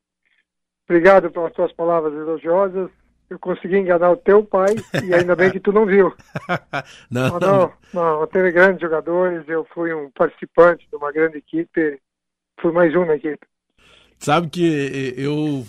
[0.88, 2.90] Obrigado pelas tuas palavras elogiosas
[3.30, 4.74] eu consegui enganar o teu pai
[5.04, 6.12] e ainda bem que tu não viu.
[7.08, 12.00] não, não, não, não, teve grandes jogadores, eu fui um participante de uma grande equipe,
[12.60, 13.46] fui mais um na equipe.
[14.18, 15.64] Sabe que eu,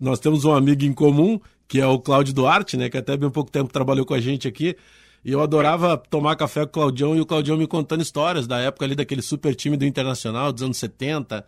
[0.00, 3.30] nós temos um amigo em comum, que é o Cláudio Duarte, né, que até bem
[3.30, 4.76] pouco tempo trabalhou com a gente aqui,
[5.24, 8.58] e eu adorava tomar café com o Claudião e o Claudião me contando histórias da
[8.58, 11.46] época ali daquele super time do Internacional dos anos 70,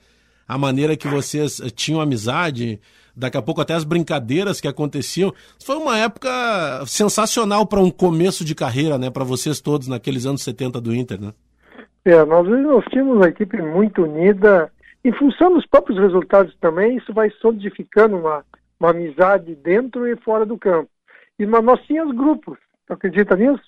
[0.49, 2.81] a maneira que vocês tinham amizade,
[3.17, 5.33] daqui a pouco até as brincadeiras que aconteciam.
[5.65, 6.29] Foi uma época
[6.87, 11.21] sensacional para um começo de carreira, né, para vocês todos naqueles anos 70 do Inter,
[11.21, 11.33] né?
[12.05, 14.71] É, nós, nós tínhamos uma equipe muito unida,
[15.05, 18.45] em função dos próprios resultados também, isso vai solidificando uma,
[18.79, 20.91] uma amizade dentro e fora do campo.
[21.39, 22.59] E mas nós tínhamos grupos,
[22.89, 23.63] acredita nisso?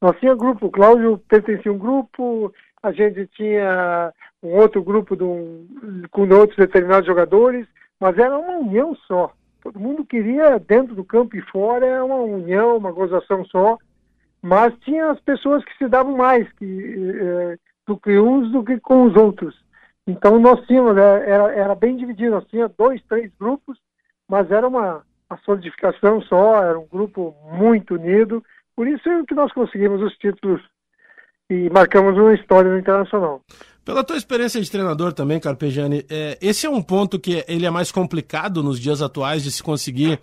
[0.00, 5.14] Nós tínhamos grupo, o Cláudio pertencia a um grupo, a gente tinha um outro grupo
[5.14, 5.66] de um,
[6.10, 7.66] com outros determinados jogadores,
[8.00, 9.32] mas era uma união só.
[9.62, 13.76] Todo mundo queria, dentro do campo e fora, uma união, uma gozação só,
[14.40, 18.80] mas tinha as pessoas que se davam mais que, eh, do que uns do que
[18.80, 19.54] com os outros.
[20.06, 23.78] Então nós tínhamos, é, era, era bem dividido, nós tínhamos dois, três grupos,
[24.26, 28.42] mas era uma, uma solidificação só, era um grupo muito unido,
[28.74, 30.62] por isso é que nós conseguimos os títulos
[31.50, 33.42] e marcamos uma história no Internacional.
[33.84, 37.70] Pela tua experiência de treinador também, Carpegiani, é, esse é um ponto que ele é
[37.70, 40.20] mais complicado nos dias atuais de se conseguir,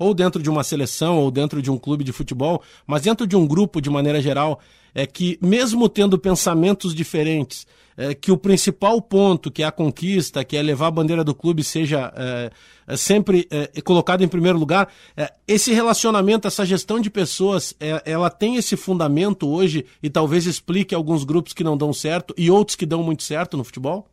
[0.00, 3.36] ou dentro de uma seleção, ou dentro de um clube de futebol, mas dentro de
[3.36, 4.58] um grupo de maneira geral,
[4.94, 7.66] é que mesmo tendo pensamentos diferentes,
[7.98, 11.34] é, que o principal ponto, que é a conquista, que é levar a bandeira do
[11.34, 12.50] clube, seja é,
[12.86, 14.88] é sempre é, colocado em primeiro lugar.
[15.14, 20.46] É, esse relacionamento, essa gestão de pessoas, é, ela tem esse fundamento hoje e talvez
[20.46, 24.08] explique alguns grupos que não dão certo e outros que dão muito certo no futebol?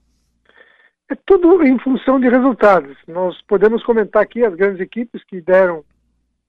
[1.09, 2.97] É tudo em função de resultados.
[3.07, 5.83] Nós podemos comentar aqui as grandes equipes que deram,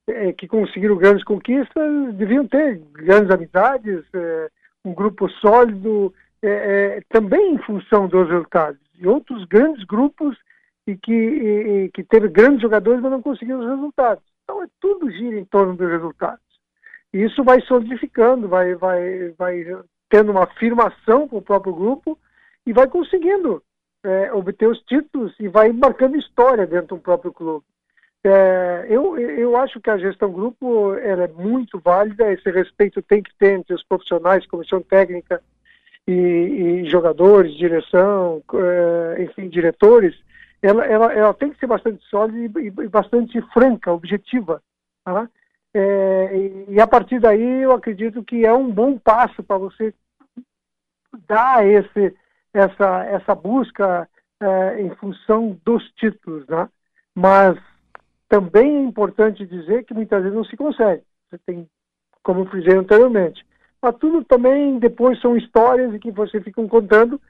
[0.08, 4.48] é, que conseguiram grandes conquistas, deviam ter grandes amizades, é,
[4.84, 8.80] um grupo sólido, é, é, também em função dos resultados.
[8.98, 10.36] E outros grandes grupos
[10.88, 14.24] e que, e, que teve grandes jogadores, mas não conseguiram os resultados.
[14.42, 16.42] Então, é tudo gira em torno dos resultados.
[17.12, 19.64] E isso vai solidificando, vai, vai, vai
[20.08, 22.18] tendo uma afirmação com o próprio grupo
[22.66, 23.62] e vai conseguindo
[24.04, 27.64] é, obter os títulos e vai marcando história dentro do próprio clube.
[28.24, 33.22] É, eu, eu acho que a gestão grupo ela é muito válida, esse respeito tem
[33.22, 35.40] que ter entre os profissionais, comissão técnica
[36.06, 40.18] e, e jogadores, direção, é, enfim, diretores,
[40.60, 44.60] ela, ela, ela, tem que ser bastante sólida e, e bastante franca, objetiva.
[45.04, 45.28] Tá?
[45.72, 49.94] É, e, e a partir daí eu acredito que é um bom passo para você
[51.26, 52.14] dar esse,
[52.52, 54.08] essa, essa busca
[54.40, 56.68] é, em função dos títulos, né?
[57.14, 57.58] Mas
[58.28, 61.02] também é importante dizer que muitas vezes não se consegue.
[61.30, 61.68] Você tem,
[62.22, 63.44] como eu frisei anteriormente.
[63.80, 67.20] Mas tudo também depois são histórias que você fica contando,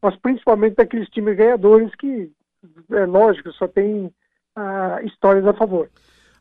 [0.00, 2.30] mas principalmente daqueles times ganhadores que,
[2.92, 4.12] é lógico, só tem
[4.56, 5.88] ah, histórias a favor.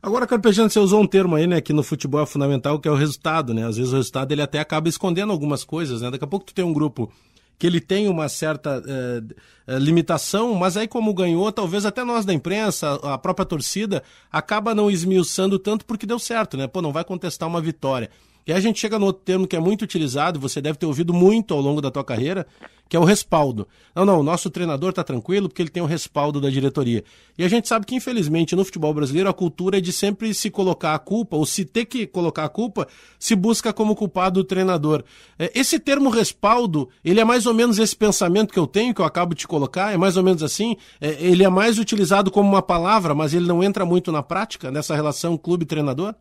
[0.02, 2.92] Agora, Carpejano, você usou um termo aí, né, que no futebol é fundamental, que é
[2.92, 3.66] o resultado, né?
[3.66, 6.12] Às vezes o resultado ele até acaba escondendo algumas coisas, né?
[6.12, 7.12] Daqui a pouco tu tem um grupo
[7.58, 9.22] que ele tem uma certa eh,
[9.68, 14.76] eh, limitação, mas aí como ganhou, talvez até nós da imprensa, a própria torcida, acaba
[14.76, 16.68] não esmiuçando tanto porque deu certo, né?
[16.68, 18.10] Pô, não vai contestar uma vitória.
[18.48, 20.86] E aí a gente chega no outro termo que é muito utilizado, você deve ter
[20.86, 22.48] ouvido muito ao longo da tua carreira,
[22.88, 23.68] que é o respaldo.
[23.93, 27.04] Não, não, o nosso treinador está tranquilo porque ele tem o respaldo da diretoria.
[27.38, 30.50] E a gente sabe que, infelizmente, no futebol brasileiro, a cultura é de sempre se
[30.50, 32.88] colocar a culpa, ou se ter que colocar a culpa,
[33.20, 35.04] se busca como culpado o treinador.
[35.38, 39.02] É, esse termo respaldo, ele é mais ou menos esse pensamento que eu tenho, que
[39.02, 40.78] eu acabo de colocar, é mais ou menos assim.
[41.02, 44.72] É, ele é mais utilizado como uma palavra, mas ele não entra muito na prática,
[44.72, 46.16] nessa relação clube-treinador?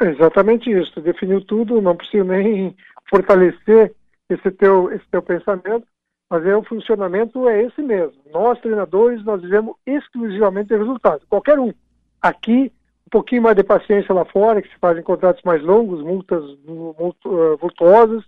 [0.00, 1.00] Exatamente isso.
[1.00, 2.74] Definiu tudo, não preciso nem
[3.08, 3.94] fortalecer
[4.28, 5.86] esse teu, esse teu pensamento,
[6.30, 8.20] mas é, o funcionamento é esse mesmo.
[8.32, 11.22] Nós, treinadores, nós vivemos exclusivamente de resultado.
[11.28, 11.72] Qualquer um.
[12.20, 12.72] Aqui,
[13.06, 17.56] um pouquinho mais de paciência lá fora, que se fazem contratos mais longos, multas uh,
[17.60, 18.24] vultuosas,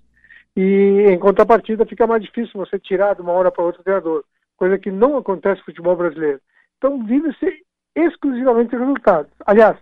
[0.54, 4.24] e em contrapartida fica mais difícil você tirar de uma hora para outra treinador,
[4.56, 6.40] coisa que não acontece no futebol brasileiro.
[6.76, 7.64] Então, vive-se
[7.94, 9.30] exclusivamente resultados.
[9.46, 9.76] Aliás,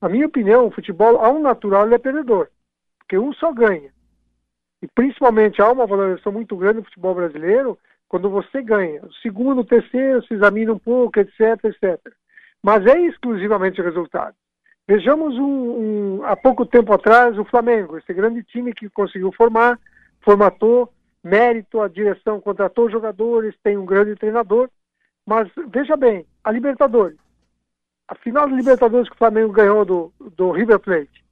[0.00, 2.48] na minha opinião, o futebol, ao natural, é perdedor,
[2.98, 3.90] porque um só ganha.
[4.82, 7.78] E principalmente há uma valorização muito grande no futebol brasileiro
[8.08, 9.02] quando você ganha.
[9.02, 11.98] O segundo, o terceiro, se examina um pouco, etc, etc.
[12.62, 14.34] Mas é exclusivamente resultado.
[14.86, 19.80] Vejamos um, um, há pouco tempo atrás o Flamengo, esse grande time que conseguiu formar,
[20.20, 20.92] formatou,
[21.24, 24.68] mérito, a direção contratou jogadores, tem um grande treinador.
[25.26, 27.18] Mas veja bem, a Libertadores
[28.08, 31.24] a final da Libertadores que o Flamengo ganhou do, do River Plate,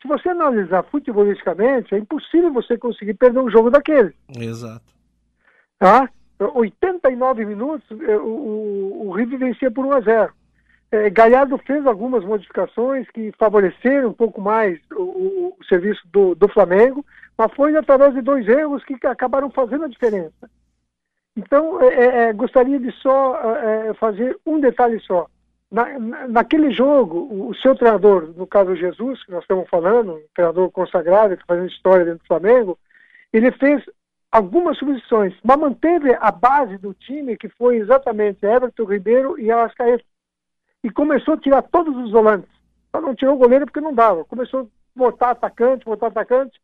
[0.00, 4.14] se você analisar futebolisticamente, é impossível você conseguir perder um jogo daquele.
[4.38, 4.84] Exato.
[5.78, 6.08] Tá?
[6.38, 10.32] 89 minutos, é, o, o River vencia por 1 a 0.
[10.92, 16.34] É, Galhardo fez algumas modificações que favoreceram um pouco mais o, o, o serviço do,
[16.34, 17.04] do, Flamengo,
[17.36, 20.48] mas foi através de dois erros que acabaram fazendo a diferença.
[21.36, 25.26] Então, é, é, é gostaria de só é, fazer um detalhe só.
[25.70, 30.22] Na, na, naquele jogo, o, seu treinador, no caso Jesus, que nós estamos falando, um
[30.34, 32.78] treinador consagrado, que está fazendo história dentro do Flamengo,
[33.32, 33.82] ele fez
[34.30, 40.04] algumas substituições, mas manteve a base do time, que foi exatamente Everton Ribeiro e Arrascaeta.
[40.84, 42.48] E começou a tirar todos os volantes.
[42.94, 44.24] Só não tirou o goleiro porque não dava.
[44.24, 46.60] Começou a botar atacante, botar atacante.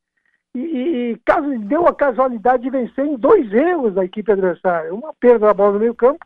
[0.54, 4.94] E, e, e deu a casualidade de vencer em dois erros da equipe adversária.
[4.94, 6.24] Uma perda da bola no meio campo,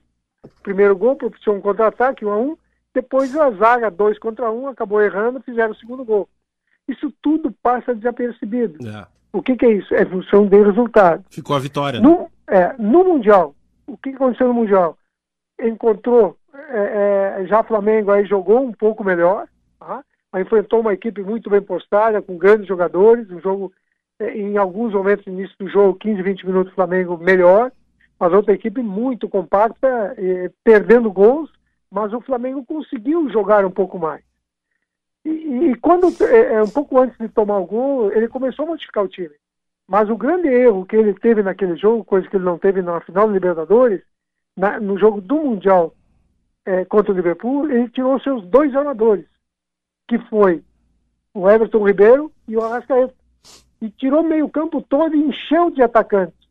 [0.63, 2.57] primeiro gol, propiciou um contra-ataque, um a um.
[2.97, 6.27] Depois a zaga, dois contra um, acabou errando, fizeram o segundo gol.
[6.89, 8.89] Isso tudo passa desapercebido.
[8.89, 9.07] É.
[9.35, 9.95] O que, que, é isso?
[9.95, 11.23] É função de resultado.
[11.29, 12.01] Ficou a vitória.
[12.01, 12.29] No, né?
[12.49, 13.55] é, no Mundial,
[13.87, 14.97] o que, aconteceu no Mundial?
[15.61, 19.47] Encontrou, é, é, já Flamengo aí jogou um pouco melhor,
[19.79, 20.03] tá?
[20.41, 23.75] enfrentou uma equipe muito bem postada, com grandes jogadores, um jogo,
[24.19, 27.71] é, em alguns momentos no início do jogo, 15, 20 minutos, Flamengo melhor,
[28.19, 30.17] mas outra equipe muito compacta,
[30.65, 31.51] perdendo gols,
[31.97, 34.23] mas o Flamengo conseguiu jogar um pouco mais.
[35.25, 38.69] E, e quando, é, é, um pouco antes de tomar o gol, ele começou a
[38.69, 39.35] modificar o time.
[39.89, 43.01] Mas o grande erro que ele teve naquele jogo, coisa que ele não teve na
[43.01, 44.03] final do Libertadores,
[44.55, 45.95] na, no jogo do Mundial
[46.67, 49.25] é, contra o Liverpool, ele tirou seus dois armadores,
[50.07, 50.63] que foi
[51.33, 53.15] o Everton Ribeiro e o Arrascaeta.
[53.81, 56.47] E tirou meio campo todo e encheu de atacantes.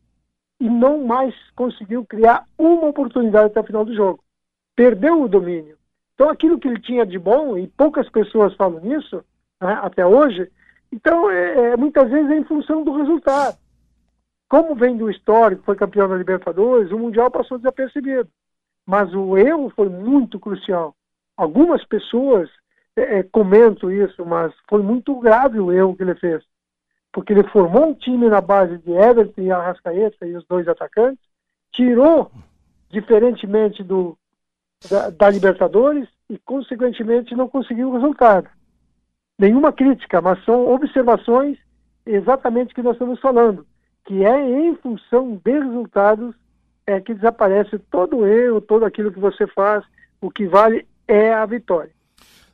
[0.60, 4.25] E não mais conseguiu criar uma oportunidade até o final do jogo.
[4.76, 5.78] Perdeu o domínio.
[6.14, 9.24] Então, aquilo que ele tinha de bom, e poucas pessoas falam nisso,
[9.62, 10.50] né, até hoje,
[10.92, 13.58] então, é, é, muitas vezes é em função do resultado.
[14.48, 18.30] Como vem do histórico, foi campeão da Libertadores, o Mundial passou desapercebido.
[18.86, 20.96] Mas o erro foi muito crucial.
[21.36, 22.50] Algumas pessoas
[22.96, 26.44] é, é comentam isso, mas foi muito grave o erro que ele fez.
[27.12, 31.24] Porque ele formou um time na base de Everton e Arrascaeta e os dois atacantes,
[31.72, 32.32] tirou,
[32.90, 34.18] diferentemente do,
[34.90, 38.50] da, da Libertadores e, consequentemente, não conseguiu o resultado.
[39.38, 41.58] Nenhuma crítica, mas são observações
[42.06, 43.66] exatamente que nós estamos falando,
[44.06, 46.36] que é em função de resultados
[46.88, 49.84] é que desaparece todo erro, todo aquilo que você faz,
[50.22, 51.92] o que vale é a vitória.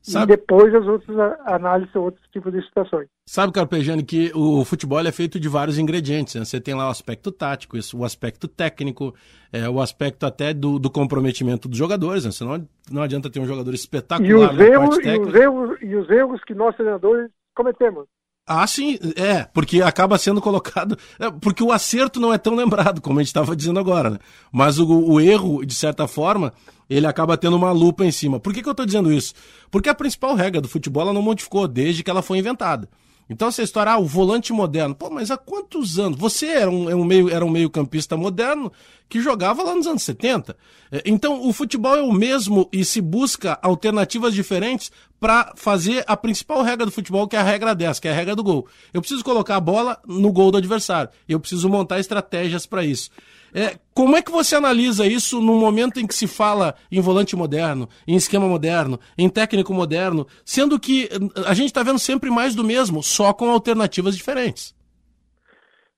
[0.01, 0.33] Sabe...
[0.33, 3.07] E depois as outras análises, outros tipos de situações.
[3.25, 6.35] Sabe, Carpegiani, que o futebol é feito de vários ingredientes.
[6.35, 6.43] Né?
[6.43, 9.13] Você tem lá o aspecto tático, isso, o aspecto técnico,
[9.53, 12.25] é, o aspecto até do, do comprometimento dos jogadores.
[12.25, 12.31] Né?
[12.31, 15.95] Você não, não adianta ter um jogador espetacular e os, erros, e, os erros, e
[15.95, 18.07] os erros que nós, treinadores, cometemos.
[18.45, 20.97] Ah, sim, é, porque acaba sendo colocado.
[21.19, 24.19] É, porque o acerto não é tão lembrado, como a gente estava dizendo agora, né?
[24.51, 26.51] Mas o, o, erro, de certa forma,
[26.89, 28.39] ele acaba tendo uma lupa em cima.
[28.39, 29.33] Por que, que eu estou dizendo isso?
[29.69, 32.89] Porque a principal regra do futebol ela não modificou desde que ela foi inventada.
[33.31, 34.93] Então essa história, ah, o volante moderno.
[34.93, 36.19] Pô, mas há quantos anos?
[36.19, 38.69] Você era um, era é um meio, era um meio campista moderno
[39.07, 40.55] que jogava lá nos anos 70.
[40.91, 46.17] É, então o futebol é o mesmo e se busca alternativas diferentes para fazer a
[46.17, 48.67] principal regra do futebol, que é a regra 10, que é a regra do gol.
[48.93, 51.09] Eu preciso colocar a bola no gol do adversário.
[51.27, 53.09] Eu preciso montar estratégias para isso.
[53.53, 57.35] É, como é que você analisa isso no momento em que se fala em volante
[57.35, 61.09] moderno, em esquema moderno, em técnico moderno, sendo que
[61.45, 64.73] a gente está vendo sempre mais do mesmo, só com alternativas diferentes?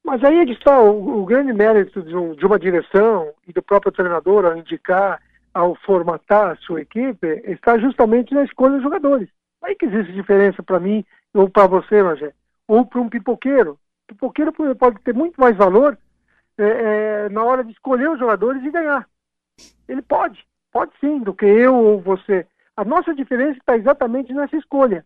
[0.04, 3.54] Mas aí é que está o, o grande mérito de, um, de, uma direção e
[3.54, 5.22] do próprio treinador ao indicar,
[5.54, 9.30] ao formatar a sua equipe, está justamente na escolha dos jogadores.
[9.64, 12.34] Aí que existe diferença para mim ou para você, Magé,
[12.68, 13.78] ou para um pipoqueiro.
[14.08, 15.97] Pipoqueiro pode ter muito mais valor
[16.58, 16.64] é,
[17.26, 19.08] é, na hora de escolher os jogadores e ganhar.
[19.88, 22.45] Ele pode, pode sim, do que eu ou você.
[22.76, 25.06] A nossa diferença está exatamente nessa escolha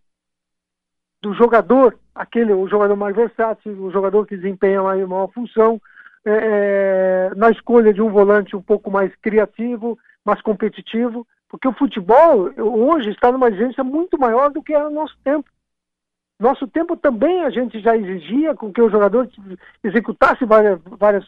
[1.20, 5.80] do jogador, aquele o jogador mais versátil, o jogador que desempenha uma função,
[6.24, 11.72] é, é, na escolha de um volante um pouco mais criativo, mais competitivo, porque o
[11.72, 15.48] futebol hoje está numa exigência muito maior do que era no nosso tempo.
[16.38, 19.28] Nosso tempo também a gente já exigia com que o jogador
[19.82, 21.24] executasse várias, várias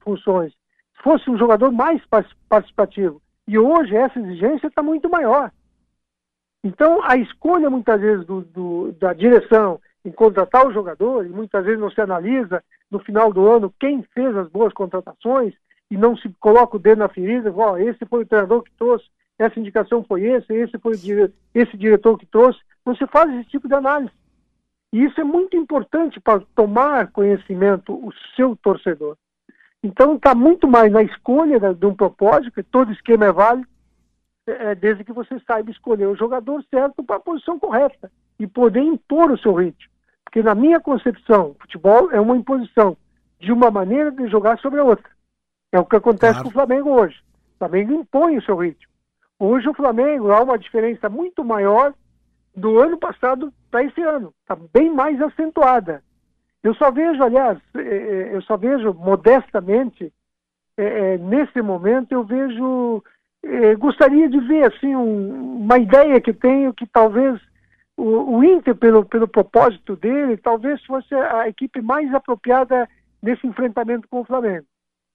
[0.00, 0.52] funções,
[1.02, 2.02] fosse um jogador mais
[2.48, 3.22] participativo.
[3.48, 5.50] E hoje essa exigência está muito maior.
[6.62, 11.64] Então a escolha muitas vezes do, do, da direção em contratar o jogador, e muitas
[11.64, 15.54] vezes não se analisa no final do ano quem fez as boas contratações
[15.90, 19.06] e não se coloca o dedo na ferida, ó, esse foi o treinador que trouxe,
[19.38, 20.92] essa indicação foi esse, esse foi
[21.54, 22.60] esse diretor que trouxe.
[22.84, 24.12] Não se faz esse tipo de análise.
[24.92, 29.16] E isso é muito importante para tomar conhecimento o seu torcedor.
[29.82, 33.68] Então está muito mais na escolha de um propósito, que todo esquema é válido,
[34.46, 38.46] é, é, desde que você saiba escolher o jogador certo para a posição correta e
[38.46, 39.90] poder impor o seu ritmo.
[40.24, 42.96] Porque na minha concepção, futebol é uma imposição
[43.38, 45.10] de uma maneira de jogar sobre a outra.
[45.72, 46.44] É o que acontece claro.
[46.44, 47.16] com o Flamengo hoje.
[47.54, 48.90] O Flamengo impõe o seu ritmo.
[49.38, 51.94] Hoje o Flamengo há uma diferença muito maior
[52.54, 54.32] do ano passado para esse ano.
[54.42, 56.02] Está bem mais acentuada.
[56.62, 60.12] Eu só vejo, aliás, é, é, eu só vejo modestamente,
[60.76, 63.02] é, nesse momento, eu vejo,
[63.78, 67.40] gostaria de ver assim um, uma ideia que tenho que talvez
[68.00, 72.88] o, o Inter, pelo, pelo propósito dele, talvez fosse a equipe mais apropriada
[73.22, 74.64] nesse enfrentamento com o Flamengo,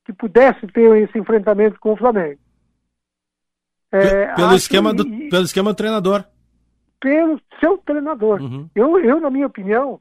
[0.06, 2.40] que pudesse ter esse enfrentamento com o Flamengo.
[3.92, 6.26] É, pelo, esquema do, pelo esquema do treinador.
[7.00, 8.42] Pelo seu treinador.
[8.42, 8.70] Uhum.
[8.76, 10.00] Eu, eu, na minha opinião,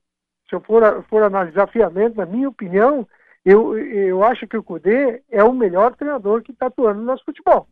[0.48, 3.06] se eu for, for analisar friamente, na minha opinião,
[3.44, 7.24] eu, eu acho que o Cudê é o melhor treinador que está atuando no nosso
[7.24, 7.68] futebol.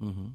[0.00, 0.32] Uhum.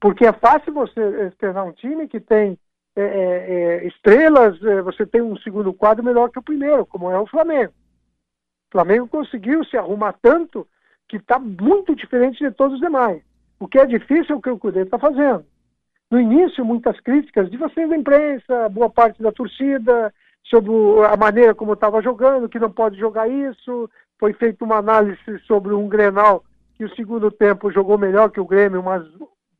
[0.00, 2.58] Porque é fácil você treinar um time que tem
[2.94, 7.18] é, é, estrelas, é, você tem um segundo quadro melhor que o primeiro, como é
[7.18, 7.72] o Flamengo.
[8.68, 10.66] O Flamengo conseguiu se arrumar tanto
[11.08, 13.22] que está muito diferente de todos os demais.
[13.58, 15.44] O que é difícil é o que o Cudê está fazendo.
[16.10, 20.70] No início, muitas críticas de vocês da imprensa, boa parte da torcida, sobre
[21.04, 23.90] a maneira como estava jogando, que não pode jogar isso.
[24.18, 26.44] Foi feita uma análise sobre um Grenal
[26.76, 29.04] que o segundo tempo jogou melhor que o Grêmio, umas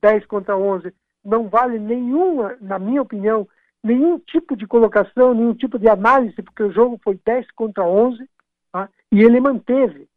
[0.01, 0.93] 10 contra 11.
[1.25, 3.49] Não vale nenhuma, na minha opinião,
[3.83, 8.29] nenhum tipo de colocação, nenhum tipo de análise, porque o jogo foi 10 contra 11
[8.73, 8.89] tá?
[9.11, 10.09] e ele manteve.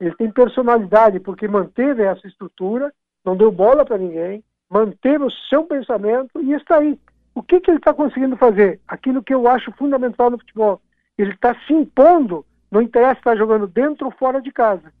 [0.00, 2.92] Ele tem personalidade porque manteve essa estrutura,
[3.24, 6.98] não deu bola para ninguém, manteve o seu pensamento e está aí.
[7.34, 8.80] O que, que ele está conseguindo fazer?
[8.88, 10.80] Aquilo que eu acho fundamental no futebol.
[11.18, 14.92] Ele está se impondo, não interessa se está jogando dentro ou fora de casa.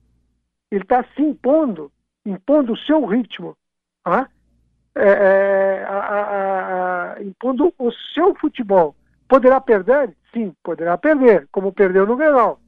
[0.70, 1.90] Ele está se impondo,
[2.24, 3.56] impondo o seu ritmo,
[4.04, 4.28] ah?
[4.96, 8.96] é, é, a, a, a, impondo o seu futebol.
[9.28, 10.16] Poderá perder?
[10.32, 12.58] Sim, poderá perder, como perdeu no Grenal.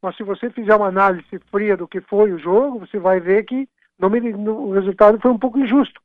[0.00, 3.44] Mas se você fizer uma análise fria do que foi o jogo, você vai ver
[3.44, 3.68] que
[3.98, 6.00] no, no, o resultado foi um pouco injusto.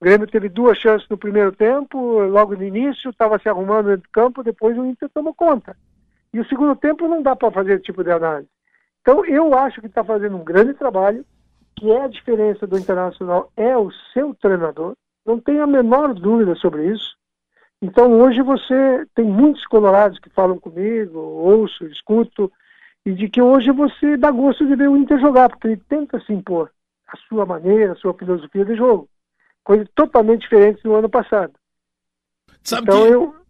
[0.00, 4.02] O Grêmio teve duas chances no primeiro tempo, logo no início, estava se arrumando dentro
[4.02, 5.76] do campo, depois o Inter tomou conta.
[6.32, 8.48] E o segundo tempo não dá para fazer esse tipo de análise.
[9.00, 11.24] Então eu acho que está fazendo um grande trabalho,
[11.76, 14.94] que é a diferença do Internacional é o seu treinador,
[15.24, 17.16] não tenho a menor dúvida sobre isso.
[17.80, 22.50] Então hoje você tem muitos colorados que falam comigo, ouço, escuto,
[23.06, 26.18] e de que hoje você dá gosto de ver o Inter jogar, porque ele tenta
[26.20, 26.70] se impor
[27.14, 29.08] a sua maneira, a sua filosofia de jogo
[29.64, 31.54] coisas totalmente diferentes do ano passado.
[32.62, 33.12] Sabe então que...
[33.12, 33.43] eu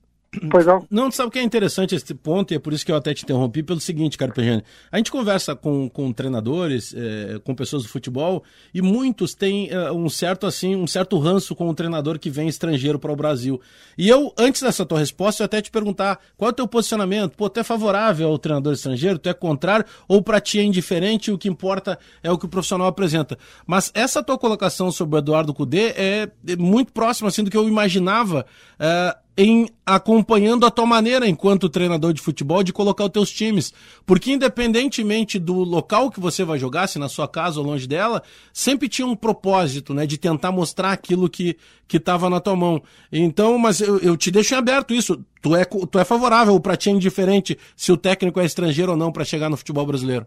[0.51, 0.87] Pois não.
[0.91, 3.13] Não, sabe o que é interessante esse ponto, e é por isso que eu até
[3.15, 4.63] te interrompi, pelo seguinte, cara Pejane.
[4.91, 9.91] A gente conversa com, com treinadores, é, com pessoas do futebol, e muitos têm é,
[9.93, 13.61] um certo assim, um certo ranço com o treinador que vem estrangeiro para o Brasil.
[13.97, 17.37] E eu, antes dessa tua resposta, eu até te perguntar qual é o teu posicionamento?
[17.37, 19.19] Pô, tu é favorável ao treinador estrangeiro?
[19.19, 19.85] Tu é contrário?
[20.09, 23.39] Ou para ti é indiferente o que importa é o que o profissional apresenta?
[23.67, 27.57] Mas essa tua colocação sobre o Eduardo Cudê é, é muito próxima assim, do que
[27.57, 28.47] eu imaginava.
[28.79, 33.73] É, em acompanhando a tua maneira enquanto treinador de futebol de colocar os teus times,
[34.07, 38.23] porque independentemente do local que você vai jogar, se na sua casa ou longe dela,
[38.53, 41.57] sempre tinha um propósito, né, de tentar mostrar aquilo que
[41.87, 42.83] que estava na tua mão.
[43.13, 45.23] Então, mas eu, eu te deixo em aberto isso.
[45.43, 48.97] Tu é tu é favorável para ti é indiferente se o técnico é estrangeiro ou
[48.97, 50.27] não para chegar no futebol brasileiro?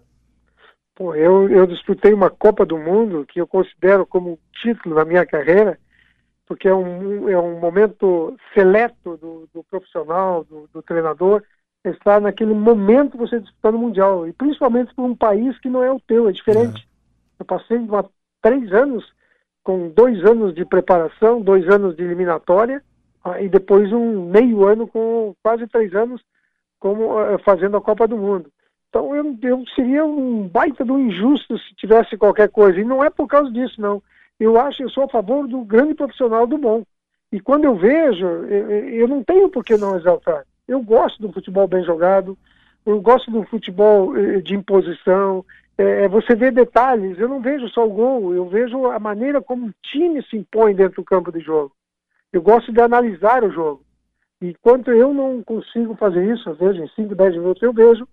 [0.95, 5.05] Pô, eu, eu disputei uma Copa do Mundo que eu considero como um título na
[5.05, 5.79] minha carreira
[6.47, 11.43] porque é um, é um momento seleto do, do profissional, do, do, treinador,
[11.83, 15.91] estar naquele momento você disputando o Mundial, e principalmente por um país que não é
[15.91, 16.87] o teu, é diferente.
[17.39, 17.41] É.
[17.41, 18.09] Eu passei uma,
[18.41, 19.05] três anos
[19.61, 22.81] com dois anos de preparação, dois anos de eliminatória,
[23.23, 26.21] ah, e depois um meio ano com quase três anos
[26.79, 28.49] como uh, fazendo a Copa do Mundo.
[28.87, 33.09] Então eu, eu seria um baita do injusto se tivesse qualquer coisa, e não é
[33.09, 34.01] por causa disso, não
[34.39, 36.83] eu acho, eu sou a favor do grande profissional do bom.
[37.31, 40.45] E quando eu vejo, eu, eu não tenho por que não exaltar.
[40.67, 42.37] Eu gosto do futebol bem jogado,
[42.85, 45.45] eu gosto do futebol eh, de imposição.
[45.77, 49.41] É, é, você vê detalhes, eu não vejo só o gol, eu vejo a maneira
[49.41, 51.71] como o time se impõe dentro do campo de jogo.
[52.31, 53.81] Eu gosto de analisar o jogo.
[54.41, 58.07] E quando eu não consigo fazer isso, às vezes em 5, 10 minutos eu vejo,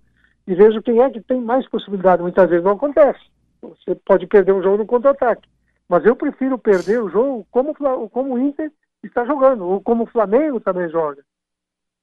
[0.47, 2.23] e vejo quem é que tem mais possibilidade.
[2.23, 3.21] Muitas vezes não acontece.
[3.63, 5.49] Você pode perder um jogo no contra-ataque.
[5.89, 7.75] Mas eu prefiro perder o jogo como,
[8.11, 8.73] como o Inter
[9.03, 11.23] está jogando, ou como o Flamengo também joga.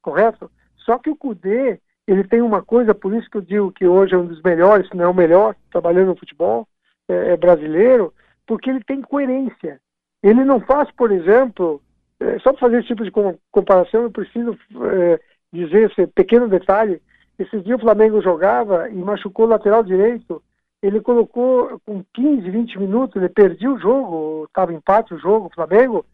[0.02, 0.52] Correto?
[0.78, 4.14] Só que o Cudê, ele tem uma coisa, por isso que eu digo que hoje
[4.14, 6.68] é um dos melhores, se não é o melhor, trabalhando no futebol
[7.08, 8.14] é, é brasileiro,
[8.46, 9.80] porque ele tem coerência.
[10.22, 11.82] Ele não faz, por exemplo,
[12.20, 13.12] é, só para fazer esse tipo de
[13.52, 14.58] comparação, eu preciso
[14.92, 15.20] é,
[15.52, 17.02] dizer esse pequeno detalhe.
[17.38, 20.42] Esse dia o Flamengo jogava e machucou o lateral direito
[20.82, 25.54] ele colocou com 15, 20 minutos, ele perdia o jogo, estava empate o jogo, o
[25.54, 26.06] Flamengo,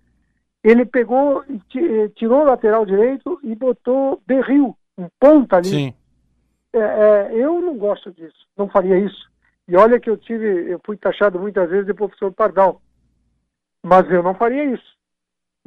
[0.64, 5.70] ele pegou, eh, tirou o lateral direito e botou Berril, um ponta ali.
[5.70, 5.94] Sim.
[6.74, 9.30] É, é, eu não gosto disso, não faria isso.
[9.68, 12.82] E olha que eu tive, eu fui taxado muitas vezes de professor Pardal,
[13.84, 14.98] mas eu não faria isso.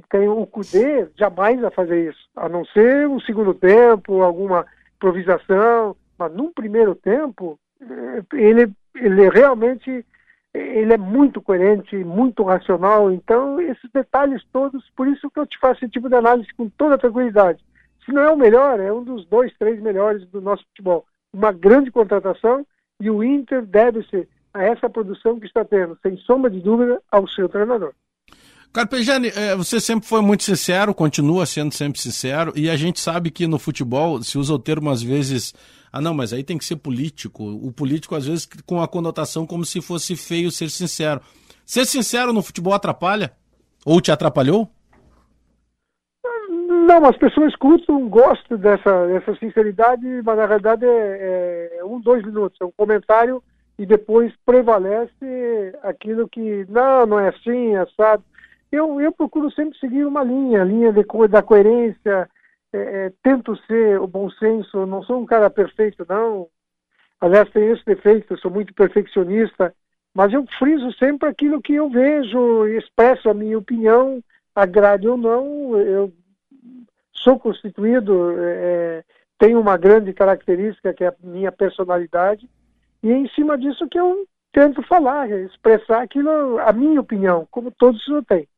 [0.08, 5.96] Tem o Cudê jamais vai fazer isso, a não ser um segundo tempo, alguma improvisação,
[6.18, 10.04] mas num primeiro tempo, eh, ele, ele realmente
[10.52, 13.12] ele é muito coerente, muito racional.
[13.12, 16.68] Então, esses detalhes todos, por isso que eu te faço esse tipo de análise com
[16.68, 17.64] toda tranquilidade.
[18.04, 21.04] Se não é o melhor, é um dos dois, três melhores do nosso futebol.
[21.32, 22.66] Uma grande contratação
[23.00, 27.28] e o Inter deve-se a essa produção que está tendo, sem sombra de dúvida, ao
[27.28, 27.92] seu treinador.
[28.72, 33.30] Carpegiani, é, você sempre foi muito sincero, continua sendo sempre sincero, e a gente sabe
[33.30, 35.52] que no futebol se usa o termo às vezes,
[35.92, 37.44] ah não, mas aí tem que ser político.
[37.44, 41.20] O político às vezes com a conotação como se fosse feio ser sincero.
[41.64, 43.32] Ser sincero no futebol atrapalha?
[43.84, 44.68] Ou te atrapalhou?
[46.58, 52.24] Não, as pessoas escutam, gostam dessa, dessa sinceridade, mas na verdade é, é um, dois
[52.24, 53.42] minutos, é um comentário
[53.78, 58.22] e depois prevalece aquilo que, não, não é assim, é assado.
[58.70, 62.28] Eu, eu procuro sempre seguir uma linha, a linha de, da coerência,
[62.72, 66.48] é, é, tento ser o bom senso, não sou um cara perfeito, não.
[67.20, 69.74] Aliás, tenho esse defeito, sou muito perfeccionista,
[70.14, 74.22] mas eu friso sempre aquilo que eu vejo, expresso a minha opinião,
[74.54, 76.12] agrade ou não, eu
[77.12, 79.04] sou constituído, é,
[79.38, 82.48] tenho uma grande característica que é a minha personalidade,
[83.02, 87.70] e é em cima disso que eu tento falar, expressar aquilo, a minha opinião, como
[87.70, 88.48] todos têm.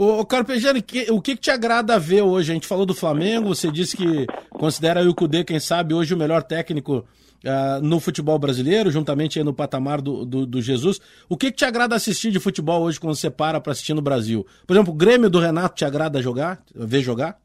[0.00, 0.78] Ô, Carpegiani,
[1.10, 2.52] o que, que, te agrada ver hoje?
[2.52, 6.16] A gente falou do Flamengo, você disse que considera o Cudê, quem sabe, hoje o
[6.16, 11.00] melhor técnico uh, no futebol brasileiro, juntamente no patamar do, do, do, Jesus.
[11.28, 14.00] O que, que te agrada assistir de futebol hoje quando você para para assistir no
[14.00, 14.46] Brasil?
[14.68, 17.36] Por exemplo, o Grêmio do Renato te agrada jogar, ver jogar?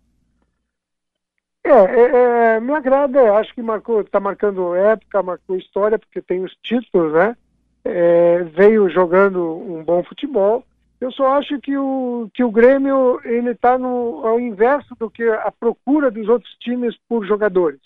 [1.65, 6.43] É, é, é, me agrada, acho que marcou, está marcando época, marcou história, porque tem
[6.43, 7.35] os títulos, né?
[7.83, 10.63] É, veio jogando um bom futebol.
[11.03, 15.51] Eu só acho que o, que o Grêmio ele está ao inverso do que a
[15.51, 17.81] procura dos outros times por jogadores.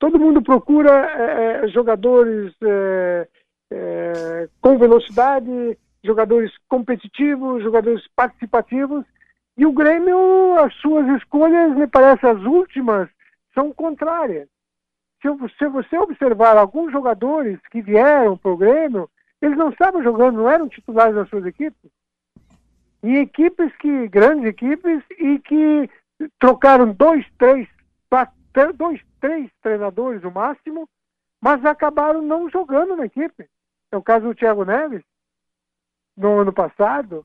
[0.00, 3.28] Todo mundo procura é, é jogadores é,
[3.70, 9.04] é, com velocidade, jogadores competitivos, jogadores participativos,
[9.56, 13.08] e o Grêmio, as suas escolhas, me parece, as últimas,
[13.54, 14.48] são contrárias.
[15.22, 19.08] Se, se você observar alguns jogadores que vieram para o Grêmio,
[19.40, 21.95] eles não estavam jogando, não eram titulares das suas equipes.
[23.02, 25.90] E equipes que, grandes equipes, e que
[26.38, 27.68] trocaram dois, três,
[28.76, 30.88] dois, três treinadores no máximo,
[31.40, 33.48] mas acabaram não jogando na equipe.
[33.92, 35.02] É o caso do Thiago Neves,
[36.16, 37.24] no ano passado,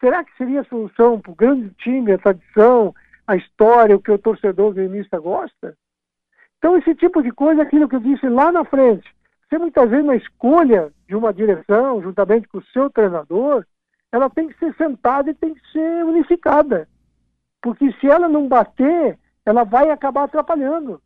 [0.00, 2.94] Será que seria a solução para o grande time, a tradição,
[3.26, 5.76] a história, o que o torcedor gremista gosta?
[6.58, 9.08] Então, esse tipo de coisa é aquilo que eu disse lá na frente.
[9.48, 13.64] Você muitas vezes, na escolha de uma direção, juntamente com o seu treinador,
[14.16, 16.88] ela tem que ser sentada e tem que ser unificada.
[17.62, 21.00] Porque se ela não bater, ela vai acabar atrapalhando.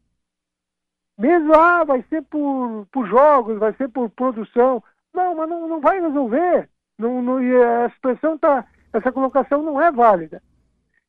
[1.19, 4.83] Mesmo, ah, vai ser por, por jogos, vai ser por produção.
[5.13, 6.69] Não, mas não, não vai resolver.
[6.99, 10.43] Não, não, a expressão está essa colocação não é válida.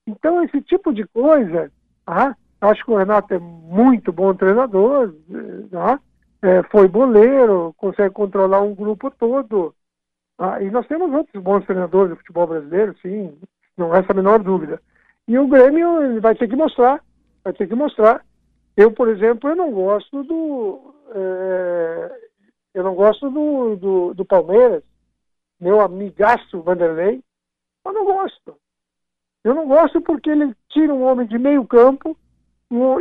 [0.06, 1.72] Então, esse tipo de coisa,
[2.06, 5.14] ah, acho que o Renato é muito bom treinador,
[5.74, 6.00] ah,
[6.42, 9.74] é, foi boleiro, consegue controlar um grupo todo.
[10.44, 13.38] Ah, e nós temos outros bons treinadores do futebol brasileiro, sim,
[13.78, 14.82] não resta a menor dúvida.
[15.28, 17.00] E o Grêmio ele vai ter que mostrar,
[17.44, 18.26] vai ter que mostrar.
[18.76, 20.96] Eu, por exemplo, eu não gosto do.
[21.14, 22.12] É,
[22.74, 24.82] eu não gosto do, do, do Palmeiras,
[25.60, 27.22] meu amigaço Vanderlei,
[27.86, 28.58] eu não gosto.
[29.44, 32.18] Eu não gosto porque ele tira um homem de meio campo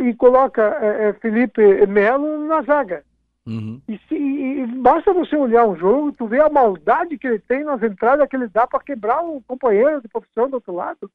[0.03, 3.03] e coloca é, Felipe Melo na zaga.
[3.45, 3.81] Uhum.
[3.87, 7.63] E, se, e, basta você olhar um jogo, tu vê a maldade que ele tem
[7.63, 11.09] nas entradas que ele dá para quebrar um companheiro de profissão do outro lado.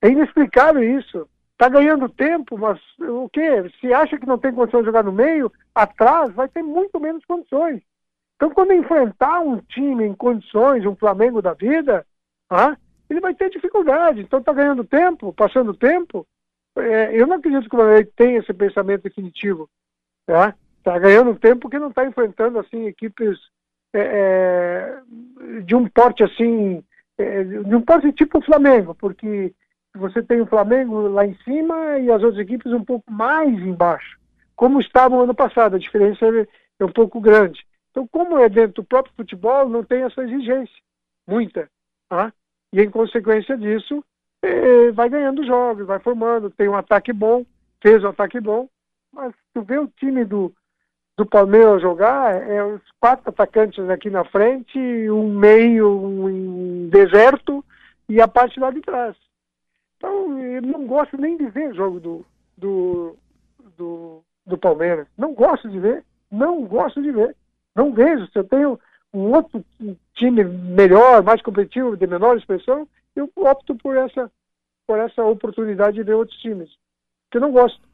[0.00, 1.28] É inexplicável isso.
[1.56, 3.68] Tá ganhando tempo, mas o quê?
[3.80, 7.24] Se acha que não tem condição de jogar no meio, atrás vai ter muito menos
[7.24, 7.82] condições.
[8.36, 12.06] Então, quando enfrentar um time em condições, um Flamengo da vida,
[12.48, 12.76] ah,
[13.10, 14.20] ele vai ter dificuldade.
[14.20, 16.26] Então está ganhando tempo, passando tempo.
[16.76, 19.68] É, eu não acredito que o Vanderlei tenha esse pensamento definitivo.
[20.88, 23.38] Está tá ganhando tempo porque não está enfrentando assim equipes
[23.92, 26.82] é, é, de um porte assim,
[27.18, 29.52] é, de um porte tipo o Flamengo, porque
[29.94, 34.18] você tem o Flamengo lá em cima e as outras equipes um pouco mais embaixo,
[34.56, 35.76] como estavam ano passado.
[35.76, 36.24] A diferença
[36.80, 37.66] é um pouco grande.
[37.90, 40.76] Então, como é dentro do próprio futebol, não tem essa exigência,
[41.26, 41.68] muita.
[42.08, 42.32] Tá?
[42.72, 44.02] E em consequência disso,
[44.42, 47.44] é, vai ganhando jogos, vai formando, tem um ataque bom,
[47.82, 48.68] fez um ataque bom,
[49.12, 50.54] mas tu vê o time do,
[51.18, 54.78] do Palmeiras jogar, é os quatro atacantes aqui na frente,
[55.10, 57.64] um meio um deserto
[58.08, 59.16] e a parte lá de trás.
[59.96, 62.24] Então, eu não gosto nem de ver jogo do,
[62.56, 63.16] do,
[63.76, 65.08] do, do Palmeiras.
[65.18, 66.04] Não gosto de ver.
[66.30, 67.34] Não gosto de ver.
[67.74, 68.30] Não vejo.
[68.30, 68.78] Se eu tenho
[69.12, 69.64] um outro
[70.14, 74.30] time melhor, mais competitivo, de menor expressão, eu opto por essa,
[74.86, 76.70] por essa oportunidade de ver outros times.
[77.28, 77.87] Que eu não gosto.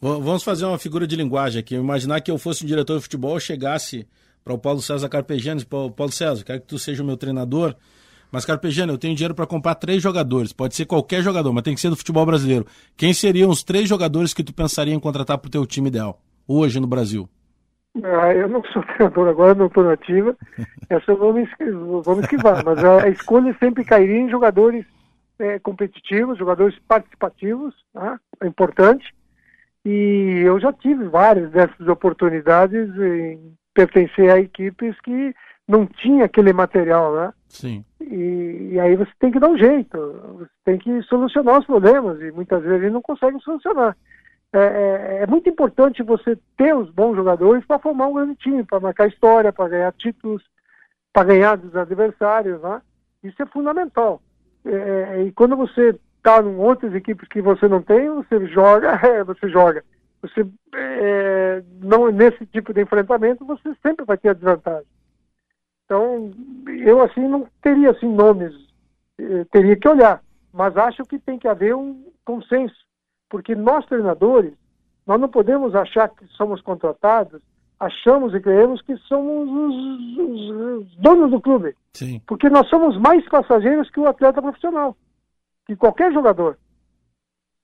[0.00, 1.74] Vamos fazer uma figura de linguagem aqui.
[1.74, 4.06] Imaginar que eu fosse um diretor de futebol, chegasse
[4.44, 7.74] para o Paulo César Carpegiani, Paulo César, quero que tu seja o meu treinador,
[8.30, 11.74] mas Carpegiani, eu tenho dinheiro para comprar três jogadores, pode ser qualquer jogador, mas tem
[11.74, 12.64] que ser do futebol brasileiro.
[12.96, 16.20] Quem seriam os três jogadores que tu pensaria em contratar para o teu time ideal,
[16.46, 17.28] hoje no Brasil?
[18.02, 20.36] Ah, eu não sou treinador agora, não estou nativa.
[20.88, 21.46] Essa eu vou me,
[22.02, 22.64] vou me esquivar.
[22.64, 24.86] Mas a escolha sempre cairia em jogadores
[25.38, 28.18] é, competitivos, jogadores participativos, né?
[28.40, 29.04] é importante.
[29.84, 35.34] E eu já tive várias dessas oportunidades em pertencer a equipes que
[35.66, 37.32] não tinha aquele material, né?
[37.48, 37.84] Sim.
[38.00, 39.98] E, e, aí você tem que dar um jeito,
[40.38, 43.96] você tem que solucionar os problemas e muitas vezes não consegue solucionar.
[44.52, 48.64] É, é, é, muito importante você ter os bons jogadores para formar um grande time,
[48.64, 50.42] para marcar história, para ganhar títulos,
[51.12, 52.80] para ganhar dos adversários, né?
[53.22, 54.22] Isso é fundamental.
[54.64, 55.98] É, é e quando você
[56.42, 59.84] em outras equipes que você não tem, você joga, é, você joga.
[60.22, 64.88] Você é, não nesse tipo de enfrentamento você sempre vai ter a desvantagem.
[65.84, 66.30] Então
[66.84, 68.52] eu assim não teria assim nomes,
[69.50, 70.20] teria que olhar,
[70.52, 72.88] mas acho que tem que haver um consenso
[73.28, 74.54] porque nós treinadores,
[75.06, 77.40] nós não podemos achar que somos contratados,
[77.78, 81.74] achamos e creemos que somos os, os, os donos do clube.
[81.92, 82.20] Sim.
[82.26, 84.96] Porque nós somos mais passageiros que o atleta profissional,
[85.68, 86.58] que qualquer jogador.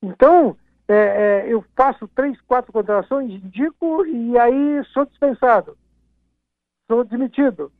[0.02, 0.54] Então,
[0.86, 5.76] é, é, eu faço três, quatro contratações, indico e aí sou dispensado.
[6.86, 7.72] Sou demitido.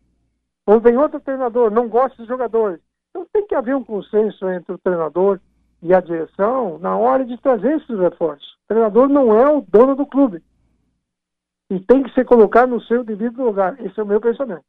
[0.66, 2.80] Ou vem outro treinador, não gosta dos jogadores.
[3.10, 5.38] Então tem que haver um consenso entre o treinador
[5.82, 8.54] e a direção na hora de trazer esses reforços.
[8.64, 10.42] O treinador não é o dono do clube.
[11.70, 13.78] E tem que ser colocado no seu devido lugar.
[13.84, 14.64] Esse é o meu pensamento.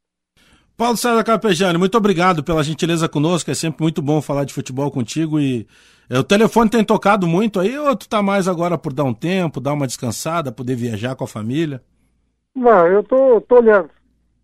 [0.76, 3.50] Paulo César Carpejani, muito obrigado pela gentileza conosco.
[3.50, 5.40] É sempre muito bom falar de futebol contigo.
[5.40, 5.66] E
[6.10, 9.14] é, o telefone tem tocado muito aí, ou tu tá mais agora por dar um
[9.14, 11.80] tempo, dar uma descansada, poder viajar com a família?
[12.54, 13.90] Não, eu tô, tô olhando.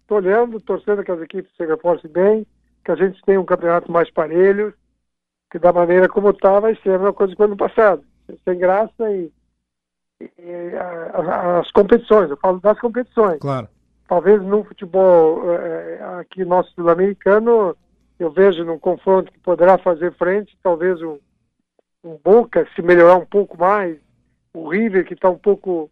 [0.07, 2.47] Tô olhando, torcendo que as equipes se reforcem bem,
[2.85, 4.73] que a gente tenha um campeonato mais parelho
[5.51, 8.03] que da maneira como está vai ser a mesma coisa que o ano passado.
[8.43, 9.31] Sem graça e,
[10.39, 13.39] e a, as competições, eu falo das competições.
[13.39, 13.69] Claro.
[14.13, 17.75] Talvez no futebol é, aqui nosso sul-americano,
[18.19, 21.19] eu vejo num confronto que poderá fazer frente, talvez um
[22.23, 23.97] Boca se melhorar um pouco mais,
[24.53, 25.91] o River que está um pouco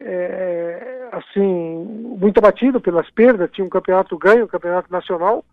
[0.00, 1.84] é, assim,
[2.18, 5.44] muito abatido pelas perdas, tinha um campeonato ganho, um campeonato nacional,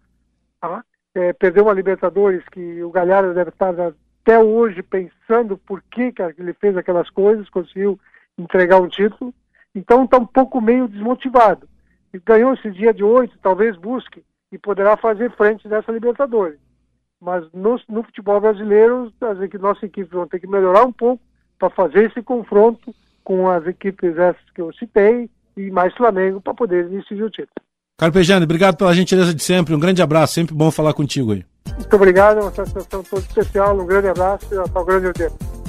[0.60, 0.84] tá?
[1.14, 6.24] é, perdeu uma Libertadores que o Galhardo deve estar até hoje pensando por que, que
[6.40, 8.00] ele fez aquelas coisas, conseguiu
[8.40, 9.32] entregar um título.
[9.76, 11.70] Então está um pouco meio desmotivado.
[12.14, 16.60] E ganhou esse dia de oito, talvez busque e poderá fazer frente dessa Libertadores.
[17.22, 21.24] Mas no, no futebol brasileiro, as nossas equipes vão ter que melhorar um pouco
[21.58, 22.94] para fazer esse confronto
[23.24, 27.54] com as equipes essas que eu citei e mais Flamengo para poder decidir o título.
[27.98, 29.76] Carpejano, obrigado pela gentileza de sempre.
[29.76, 31.46] Um grande abraço, sempre bom falar contigo aí.
[31.76, 33.80] Muito obrigado, uma satisfação toda especial.
[33.80, 35.61] Um grande abraço e até o grande tempo.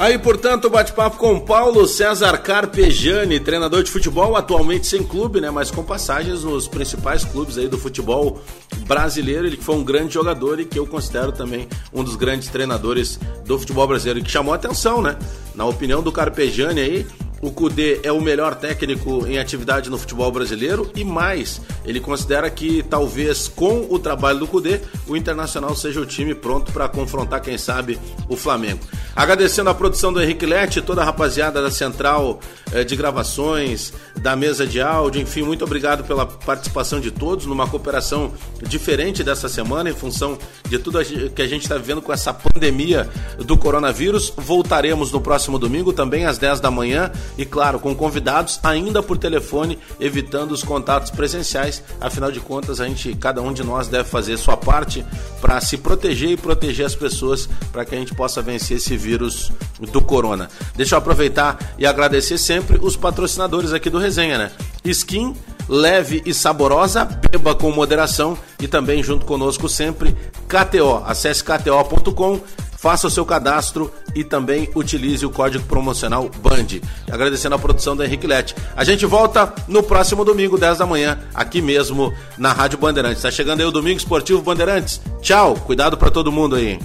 [0.00, 5.50] Aí, portanto, o bate-papo com Paulo César Carpejani, treinador de futebol, atualmente sem clube, né,
[5.50, 8.40] mas com passagens nos principais clubes aí do futebol
[8.86, 9.46] brasileiro.
[9.46, 13.20] Ele que foi um grande jogador e que eu considero também um dos grandes treinadores
[13.44, 15.18] do futebol brasileiro, e que chamou atenção, né?
[15.54, 17.06] Na opinião do Carpejani aí,
[17.40, 22.50] o Cudê é o melhor técnico em atividade no futebol brasileiro e mais, ele considera
[22.50, 27.40] que talvez com o trabalho do Cudê, o Internacional seja o time pronto para confrontar,
[27.40, 28.80] quem sabe, o Flamengo.
[29.16, 32.40] Agradecendo a produção do Henrique Lete, toda a rapaziada da central
[32.72, 37.66] eh, de gravações, da mesa de áudio, enfim, muito obrigado pela participação de todos numa
[37.66, 38.32] cooperação
[38.62, 40.38] diferente dessa semana em função
[40.68, 41.02] de tudo
[41.34, 44.32] que a gente está vivendo com essa pandemia do coronavírus.
[44.36, 49.18] Voltaremos no próximo domingo, também às 10 da manhã e, claro, com convidados ainda por
[49.18, 51.82] telefone, evitando os contatos presenciais.
[52.00, 55.04] Afinal de contas, a gente, cada um de nós deve fazer sua parte
[55.40, 59.52] para se proteger e proteger as pessoas para que a gente possa vencer esse vírus
[59.92, 60.48] do corona.
[60.74, 64.52] Deixa eu aproveitar e agradecer sempre os patrocinadores aqui do Resenha, né?
[64.84, 65.34] Skin
[65.70, 70.16] leve e saborosa, beba com moderação e também junto conosco sempre
[70.48, 71.02] KTO.
[71.06, 72.40] Acesse kto.com
[72.80, 76.80] faça o seu cadastro e também utilize o código promocional BAND.
[77.10, 78.54] Agradecendo a produção da Henrique Lete.
[78.74, 83.18] A gente volta no próximo domingo, 10 da manhã, aqui mesmo na Rádio Bandeirantes.
[83.18, 85.00] Está chegando aí o Domingo Esportivo Bandeirantes.
[85.20, 86.78] Tchau, cuidado para todo mundo aí.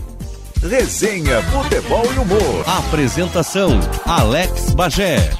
[0.61, 2.63] Resenha, futebol e humor.
[2.67, 5.31] Apresentação: Alex Bagé.